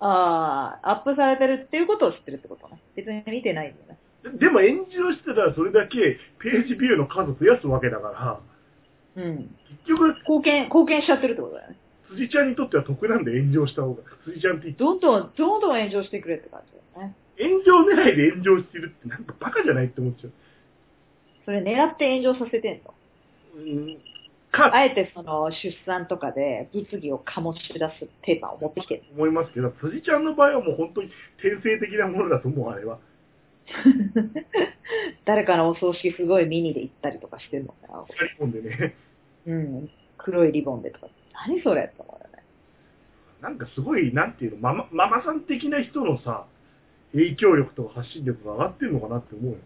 [0.01, 2.81] ああ、アップされてるっていうことを知ってるってことね。
[2.95, 3.99] 別に見てないんだよね。
[4.23, 8.41] ででも炎上してたらそれだけページビューの数増やすわけだか
[9.17, 9.51] ら、うん。
[9.87, 11.77] 結局、貢献、貢献しちゃってるってことだよね。
[12.11, 14.03] 辻ちゃんにとっては得なんで炎上した方が。
[14.25, 17.15] 辻ちゃんって言ってどんどん、どんどん炎上してくれって感じだよね。
[17.39, 20.33] 炎上狙いで炎上してるってなんかバカじゃないって思っちゃう。
[21.45, 22.95] それ狙って炎上させてんの？
[23.57, 23.99] うん、
[24.53, 29.03] か、あえてその出産とかで物議を醸し出すテーマを持ってきてる。
[29.15, 31.11] 思いますけど、辻ちゃんの場合はもう本当に
[31.41, 32.99] 天性的なものだと思う、あれは。
[35.27, 38.05] 誰かのお葬式すごいミニで行ったりとかしてるのかな。
[38.07, 38.95] 光り込んでね。
[39.47, 39.91] うん。
[40.17, 41.09] 黒いリボンでとか。
[41.47, 42.43] 何それって思うよね。
[43.41, 46.47] なんかすごい、なんていうの、ママ、ママさん的な人のさ、
[47.13, 49.59] 影響力とか発信力が上がってるのかなって思うよ。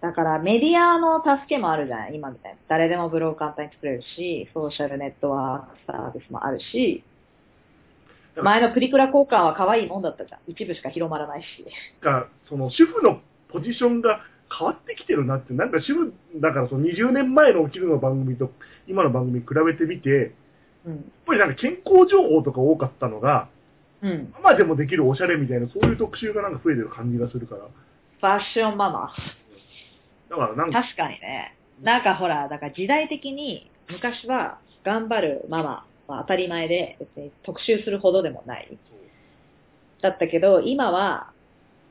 [0.00, 2.58] だからメディアの助けもあるじゃん、今みたいに。
[2.68, 7.08] 誰でもブログ簡単に作れるし、ソーシャルネットワークサービスもあるし、
[8.36, 10.40] 前のプリクラ交換は可愛いもんだったじゃん。
[10.46, 11.46] 一部しか広まらないし。
[12.00, 14.20] か、その主婦のポジションが
[14.56, 18.50] 変わってきてるなって、なんか主婦、だからその20年前のお昼の番組と
[18.86, 20.30] 今の番組比べてみて、やっ
[20.84, 21.12] うん。
[21.26, 23.50] ぱりなんか健康情報とか多かったのが、
[24.04, 24.34] うん。
[24.34, 27.62] ママでもできるおしゃれみたいな、そういう特集がなんか増えてる感じがするから。
[27.62, 29.14] ファッションママ。
[30.28, 31.56] だからなんか、確かにね。
[31.82, 38.78] なんかほら、だから時代的に昔は頑張るママは当たり前で別に特集するほどでもない。
[40.02, 41.32] だったけど、今は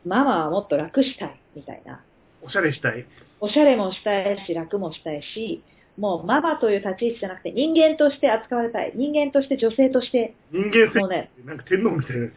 [0.06, 2.04] ママはもっと楽したいみたいな。
[2.44, 3.06] おしゃれしたい。
[3.40, 5.64] おしゃれもしたいし、楽もしたいし、
[5.98, 8.94] もうママという立ち位置じゃなくて人間として扱われたい。
[8.96, 12.30] 人間として女性として、人間性もうね、なんか天皇みたいな。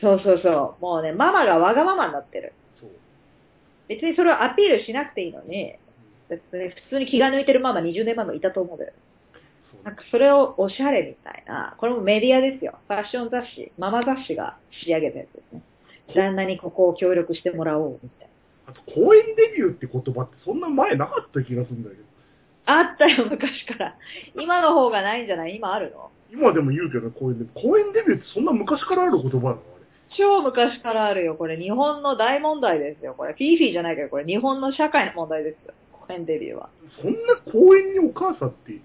[0.00, 0.82] そうそうそう。
[0.82, 2.52] もうね、ママがわがままになってる。
[2.80, 2.90] そう。
[3.88, 5.74] 別にそれをアピールしなくていいのに、
[6.28, 8.92] 別に普通に気が抜いてるママ20年前もいたと思うんだよ。
[9.70, 12.78] そうなんかそれをおしゃれみたいな、これもメディアですよ。
[12.88, 15.62] ファッション雑誌、ママ雑誌が仕上げたやつですね。
[16.14, 18.28] 旦那にここを協力してもらおうみたい
[18.66, 18.72] な。
[18.72, 22.07] あと、公演デビューって言葉ってそんな前なかった気がするんだけど。
[22.70, 23.94] あったよ、昔から。
[24.34, 25.56] 今の方がないんじゃない？
[25.56, 26.10] 今あるの？
[26.30, 27.62] 今でも言うけど、公演デビュー。
[27.62, 29.50] 公演デビューってそんな昔からある言葉なの？
[29.50, 29.58] あれ。
[30.16, 31.34] 超昔からあるよ。
[31.34, 33.14] これ日本の大問題ですよ。
[33.16, 35.72] これフィーフィーじゃないけど、これ日本の社会の問題ですよ。
[35.92, 36.68] 公演デビューは。
[37.00, 38.80] そんな公園にお母さんって、い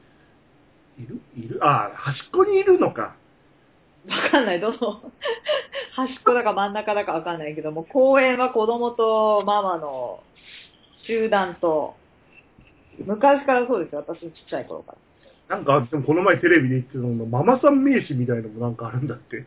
[1.06, 1.20] る？
[1.36, 1.60] いる？
[1.62, 3.16] ああ、端っこにいるのか。
[4.08, 4.60] わかんない。
[4.60, 5.02] どの、
[5.96, 10.22] 端っこだか真ん中だかわかんないけども、公園は子供とママの
[11.06, 11.96] 集団と、
[13.00, 14.04] 昔からそうですよ。
[14.08, 14.96] 私ちっちゃい頃か
[15.50, 15.58] ら。
[15.58, 19.46] なんか、でもこの前テレビで言ってたのが、ママさん名刺みたいのもなんかあるんだって。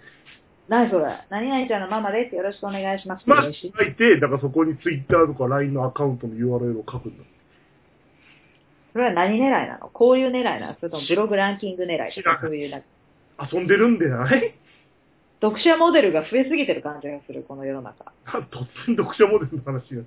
[0.68, 1.04] 何それ？
[1.30, 2.34] 何々ちゃんのママです。
[2.34, 3.22] よろしくお願いします。
[3.26, 7.24] まあ、書いて、だからそこにツイッターとか LINE のアカウントの URL を書くんだ。
[8.92, 9.88] それは何狙いなの？
[9.88, 12.82] こういう狙いなのそれともブログランキング狙いそういうな
[13.52, 14.54] 遊んでるんでない？
[15.40, 18.12] 読者モデルが増えすぎてる感じがする、この世の中。
[18.50, 20.02] 突然読者モデルの話が。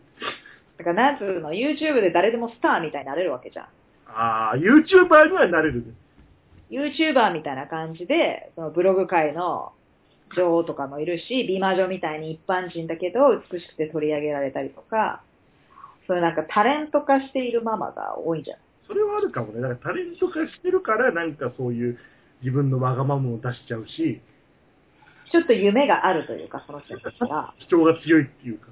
[0.90, 3.66] だから、なんつうの、YouTube で誰でもスターみたいになれるわけじゃん。
[4.08, 5.94] ああ、YouTuber にはなれるね。
[6.72, 9.74] YouTuber みたいな感じで、そのブログ界の
[10.36, 13.20] 女王とかもいるし、美魔女みたいに一般人だけど
[13.52, 15.24] 美しくて取り上げられたりとか、
[16.08, 19.62] そういうなんかタレント化しているママが多いんじゃないそれはあるかもね。
[19.62, 22.00] だからタレント化してるから、なんかそういう
[22.42, 24.22] 自分のわがままを出しちゃうし、
[25.32, 28.70] ちょっと夢があるというか、その人たちが、 主張が強いっていうか。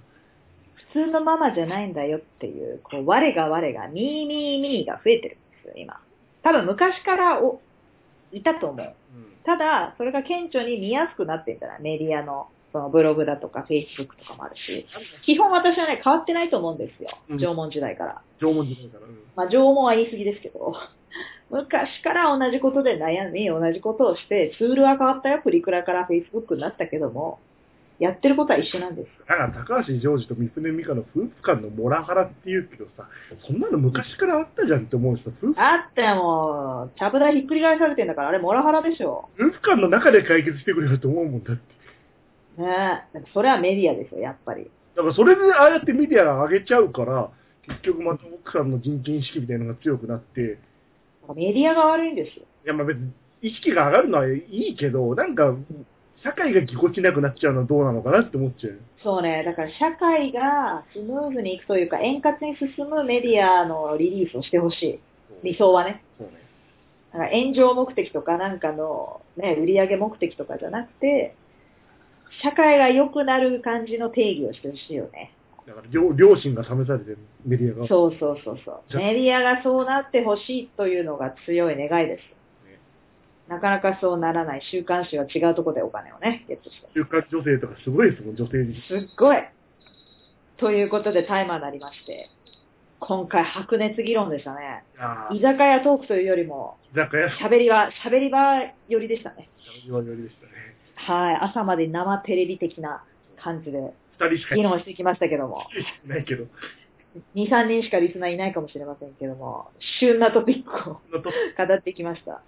[0.98, 6.00] 普通のママじゃないんだよっていう、こう、我が我が、ミーミーミーが増えてるんですよ、今。
[6.42, 7.62] 多分昔からお
[8.32, 8.96] いたと思う。
[9.46, 14.88] ただ、それが顕著に見やすくなってんじゃないメディアの、そのブログだとか、フェイスブックとかもあるし。
[15.24, 17.38] 基本私はね、変わってないと思うんですようん。
[17.38, 18.22] 縄文時代から。
[18.42, 19.06] 縄文時代から。
[19.06, 20.74] うんまあ、縄文は言い過ぎですけど、
[21.52, 25.42] 昔から同じことで悩み、同じことをして、ツールは変わったよ。
[25.44, 27.40] プリクラから Facebook になったけども、
[28.00, 29.26] やってることは一緒なんですよ。
[29.28, 33.08] だから高橋ジョージと三船美香の夫婦間のモラハラって言うけどさ、
[33.48, 39.30] そんなの昔からあったじゃんって思うしさ、夫婦あっても、ちゃぶ台ひっくり返されてんだから、あれモラハラでしょ。
[39.40, 42.62] 夫婦間の中で解決してくれると思うもんだって。
[42.62, 43.24] ねえ。
[43.34, 44.70] それはメディアですよ、やっぱり。
[44.96, 47.30] だからそれでああやってメディア上げちゃうから、
[47.68, 50.60] 結局また奥さんの人権意識みたいなのが強くなって、
[51.36, 52.46] メディアが悪いんですよ。
[52.66, 55.54] いやまあ別に意識が上がるのはいいけど、なんか、
[56.24, 58.80] 社会がぎこちなくなっちゃうのはどうなのかなって思っちゃう。
[59.04, 65.00] そうね、だから社会がスムーズにいくというか、円滑に進むメディアのリリースをしてほしい。
[65.44, 66.04] 理想はね。
[66.18, 66.34] そうね。
[67.14, 71.36] だから炎上目的とかなんかの、ね、売上目的とかじゃなくて、
[72.44, 75.34] 社会が良くなる感じの定義をしてほしいよね。
[75.68, 77.88] だから両、両親が試されてるメディアが。
[77.88, 78.98] そうそうそうそう。
[78.98, 82.22] メディアがそうなってほしいというのが強い願いです。
[83.50, 86.88] ねなかなかそうならない週刊誌は違うところでお金をね、ゲットして。
[86.94, 88.76] 週刊女性とかすごいですもん、女性に。
[88.88, 89.38] すっごい。
[90.58, 92.30] ということでタイマーになりまして、
[93.00, 94.84] 今回白熱議論でしたね。
[95.32, 98.40] 居酒屋トークというよりも、居酒屋、喋り場、喋り場
[98.90, 99.50] 寄りでしたね。
[99.86, 100.52] 言われでしたね。
[100.96, 101.36] はい。
[101.42, 103.04] 朝まで生テレビ的な
[103.42, 103.80] 感じで
[104.20, 105.68] 二人しかい議論してきましたけども、
[106.06, 106.46] ないけど。
[107.36, 109.70] 2、3人しかリスナーいないかもしれませんけども、
[110.00, 112.42] 旬なトピックを語ってきました。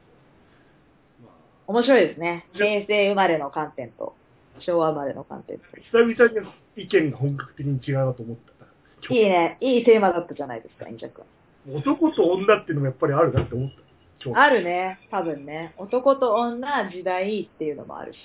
[1.70, 2.48] ま面白いですね。
[2.54, 4.16] 平成生まれの観点と、
[4.60, 5.64] 昭和生まれの観点と。
[5.66, 6.42] あ久々
[6.76, 8.72] に意見が本格的に違うなと思ったな。
[9.16, 9.58] いいね。
[9.62, 11.24] いいテーマだったじゃないですか、インジャ君。
[11.76, 14.42] 男と女っていうのもやっぱりあるなって思った。
[14.42, 15.00] あるね。
[15.12, 15.74] 多分ね。
[15.78, 18.18] 男と女、時代っていうのもあるし、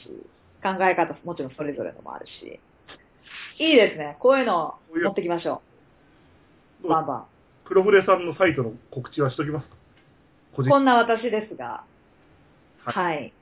[0.62, 2.59] 考え方もちろんそれぞれのもあるし。
[3.59, 4.16] いいですね。
[4.18, 5.62] こういうのを持ってきましょ
[6.82, 6.88] う。
[6.88, 7.24] バンバン。
[7.64, 9.76] 黒船さんのサイトの告知はしときますか？
[10.68, 11.84] こんな私ですが、
[12.84, 13.32] ははい。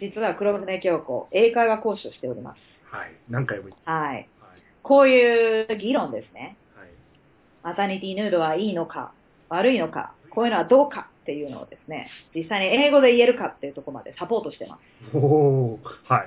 [0.00, 2.58] 実は黒船京子、英会話講師をしております。
[2.94, 3.12] はい。
[3.28, 3.82] 何回も言って。
[3.84, 4.14] はい。
[4.14, 4.26] はい。
[4.82, 6.56] こういう議論ですね。
[6.74, 6.88] はい。
[7.62, 9.12] マタニティヌードはいいのか、
[9.48, 14.78] 悪いのか、こういうのはどうかっていうのをですね、実際に英語で言えるかっていうところまでサポートしてま
[15.12, 15.16] す。
[15.16, 16.26] おー、はい。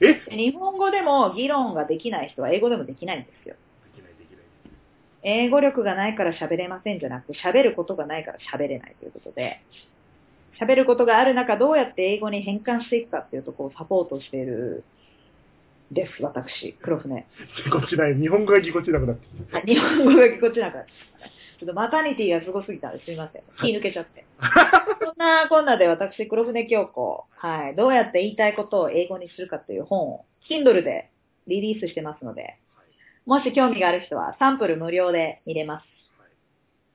[0.00, 0.14] え？
[0.14, 3.54] でで日本語でも議論ができない人は英語でもできないんですよ。
[3.94, 4.44] きないできない。
[5.22, 9.62] 英語力がないから喋れませんじゃなくて、喋ることがないから喋れないということで、
[10.60, 14.84] 喋ることがある中、どうやって英語に変換していくかっていうところをサポートしている
[15.92, 17.26] です、私、黒船。
[17.64, 18.14] ぎこちない。
[18.14, 20.90] 日本語がぎこちなくなってきあ日本語がぎこちなくなって
[21.60, 23.42] ちょっとマタニティがすごすぎたんですいません。
[23.60, 24.24] 気抜けちゃって。
[24.40, 24.86] た。
[25.00, 31.10] そんなこんなで私、黒船京子、はい、どうやって言いたいことを英語にするかという本を、Kindle で
[31.46, 32.58] リリースしてますので、
[33.26, 35.84] もし興味がある人はサンプル無料で見れます。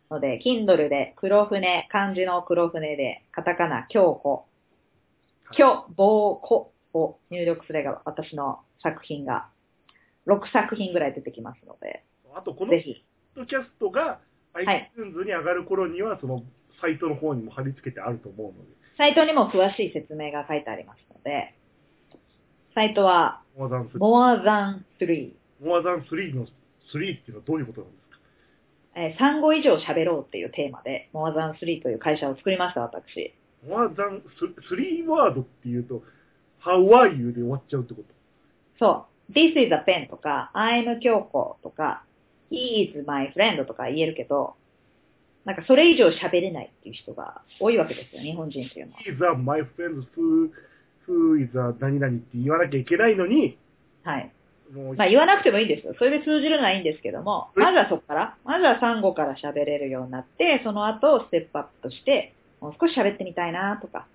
[0.09, 4.45] ので、Kindle で黒船、漢字の黒船で、カタカナ、京子、
[5.55, 9.47] 京、棒、子を入力すれば私の作品が
[10.27, 12.03] 6作品ぐらい出てきますので、
[12.35, 13.03] あと、このぜひ。
[13.35, 14.19] ポッドキャストが
[14.59, 16.43] い iTunes に上がる頃には、その
[16.81, 21.53] サイトの方にも貼り付けてあると思うので、サイトにも詳しい説明が書いてありますので、
[22.75, 23.97] サイトはモアザン3。
[23.99, 25.33] more than three
[25.63, 26.49] モアザン3の3っ
[26.93, 28.06] ていうのはどういうことなんですか？
[28.99, 33.31] えー産後以上喋ろうっていうテーマで、モアザン3という会社を作りました、私。
[33.67, 36.01] モアザン3ワードっていうと、
[36.65, 38.07] How are you で終わっちゃうってこと？
[38.79, 39.33] そう。
[39.33, 42.03] This is a pen とか、I'm 京子とか、
[42.49, 44.55] He is my friend とか言えるけど、
[45.45, 48.99] なんかそれ以上喋れないっていう人が多いわけですよ、日本人っていうのは。
[48.99, 50.49] He's a my friend who,
[51.07, 53.57] who is a 何々って言わなきゃいけないのに、
[54.03, 54.31] はい。
[54.73, 55.93] もうまあ言わなくてもいいんですよ。
[55.97, 64.07] それで通じるのはいいんですけども、うんまずはそこから、まずは産後から喋れるようになって、その後ステップアップとして、もう少し喋ってみたいなとか、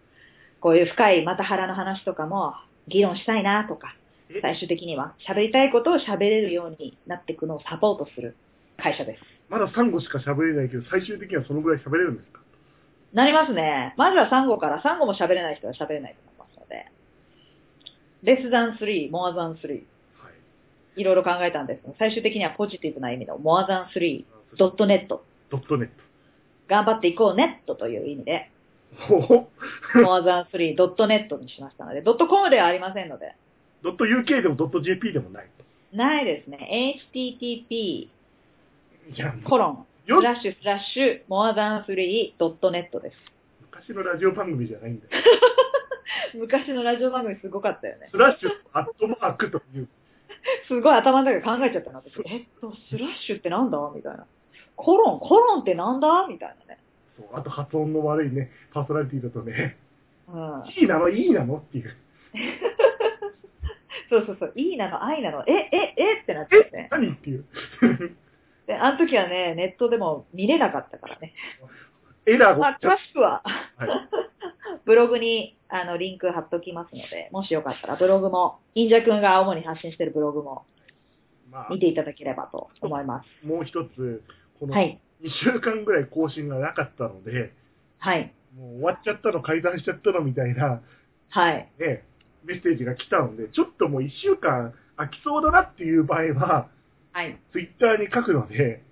[0.60, 2.54] こういう深いまた腹の話とかも
[2.88, 3.96] 議論したいなとか
[4.28, 8.36] え、最終的には喋りたいことを喋れるようになっていくのをサポートする
[8.76, 9.22] 会社です。
[9.48, 12.40] まだサンゴしか喋れないけど、最終的にはそのぐらい喋れるんですか？
[13.12, 13.94] なりますね。
[13.98, 16.86] まずは産後から、産後も喋れない人は喋れないと思いますので、
[18.24, 19.91] less than three, more than three はい。
[20.96, 24.24] いろいろ考えたんですが、最終的にはポジティブな意味の more than three,
[24.56, 25.24] ドットネット。
[25.50, 25.88] ドットネッ
[26.68, 28.50] 頑張っていこうネットという意味で、
[28.98, 29.06] ト。
[29.06, 29.48] ほほ
[29.94, 33.34] more than three, ドットネットにしましたので、ドットコムではありませんので、
[33.82, 35.48] ドット UK でもドット JP でもない。
[35.92, 37.02] ないですね。
[37.14, 38.08] http
[39.44, 43.16] コロン、よスラッシュスラッシュ、more than three, ドットネットです。
[43.60, 45.10] 昔のラジオ番組じゃないんだよ。
[46.34, 48.08] 昔のラジオ番組すごかったよね。
[48.10, 49.88] スラッシュ、アットマークという。
[50.68, 52.20] すごい頭の中で考えちゃったな、私。
[52.26, 53.78] えっと、スラッシュってなんだ？
[53.94, 54.26] みたいな。
[54.76, 56.26] コロン、コロンってなんだ？
[56.28, 56.80] みたいなね。
[57.16, 59.76] そうあと発音の悪いね、パーソナリティだとね、
[60.28, 60.64] うん。
[60.76, 61.56] いいなの、いいなの？
[61.58, 61.94] っていう。
[64.10, 64.52] そうそうそう。
[64.56, 66.20] いいなの、愛なの、え、え、え？
[66.22, 66.76] ってなっちゃってえ？
[66.76, 66.88] ね。
[66.90, 67.12] 何？
[67.12, 67.44] っていう。
[68.66, 71.34] で、あの時はね、ネットでも見れなかったからね。
[72.26, 73.42] エラーまあ、が詳しくは、
[73.76, 73.88] はい。
[74.84, 80.64] ブログに、あの、リンク貼っときますので、もしよかったら、ブログも、インジャ君が主に発信してるブログも
[81.52, 83.46] まあ、見ていただければと思います。
[83.46, 84.22] もう一つ、
[84.58, 85.00] この2はい。
[85.44, 87.52] 週間ぐらい更新がなかったので、
[87.98, 88.32] はい。
[88.56, 90.82] もう終わっちゃったの、解散しちゃったのみたいな、
[91.28, 91.68] はい。
[91.78, 92.04] ね、
[92.44, 96.68] メッセージが来たので、ちょっともう1週間空きそうだなっていう場合は、
[97.12, 97.38] はい。
[97.52, 98.82] ツイッターに書くので、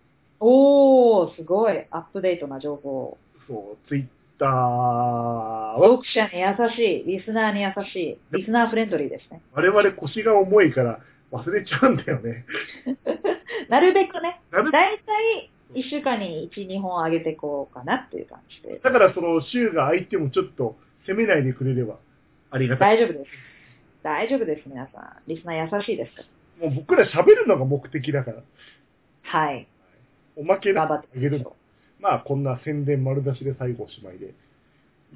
[0.40, 1.86] おー、すごい。
[1.90, 3.18] アップデートな情報。
[3.46, 4.06] そう、ツイッ
[4.38, 9.42] ターは、読者に優しい、リスナーに優しい、リスナーフレンドリーですね。
[9.52, 12.44] 我々腰が重いから忘れちゃうんだよね。
[13.68, 18.78] なるべくね、なるだいたい1週間に1、2本上げていこうかなっていう感じで。
[18.78, 20.76] だからその週が空いてもちょっと
[21.06, 21.98] 責めないでくれれば
[22.50, 22.96] ありがたい。
[22.96, 23.30] 大丈夫です。
[24.02, 25.16] 大丈夫です、皆さん。
[25.28, 26.60] リスナー優しいです。
[26.60, 28.42] もう僕ら喋るのが目的だから、
[29.22, 29.68] はい。
[30.40, 31.54] おまけ頑張なあげるの
[32.00, 34.28] まあこんな宣伝丸出しで最後おしまいで。
[34.28, 34.34] う。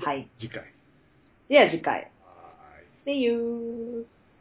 [0.04, 0.28] はい。
[0.38, 0.62] 次回。
[1.48, 2.10] では次回。
[2.22, 4.06] はーい See you!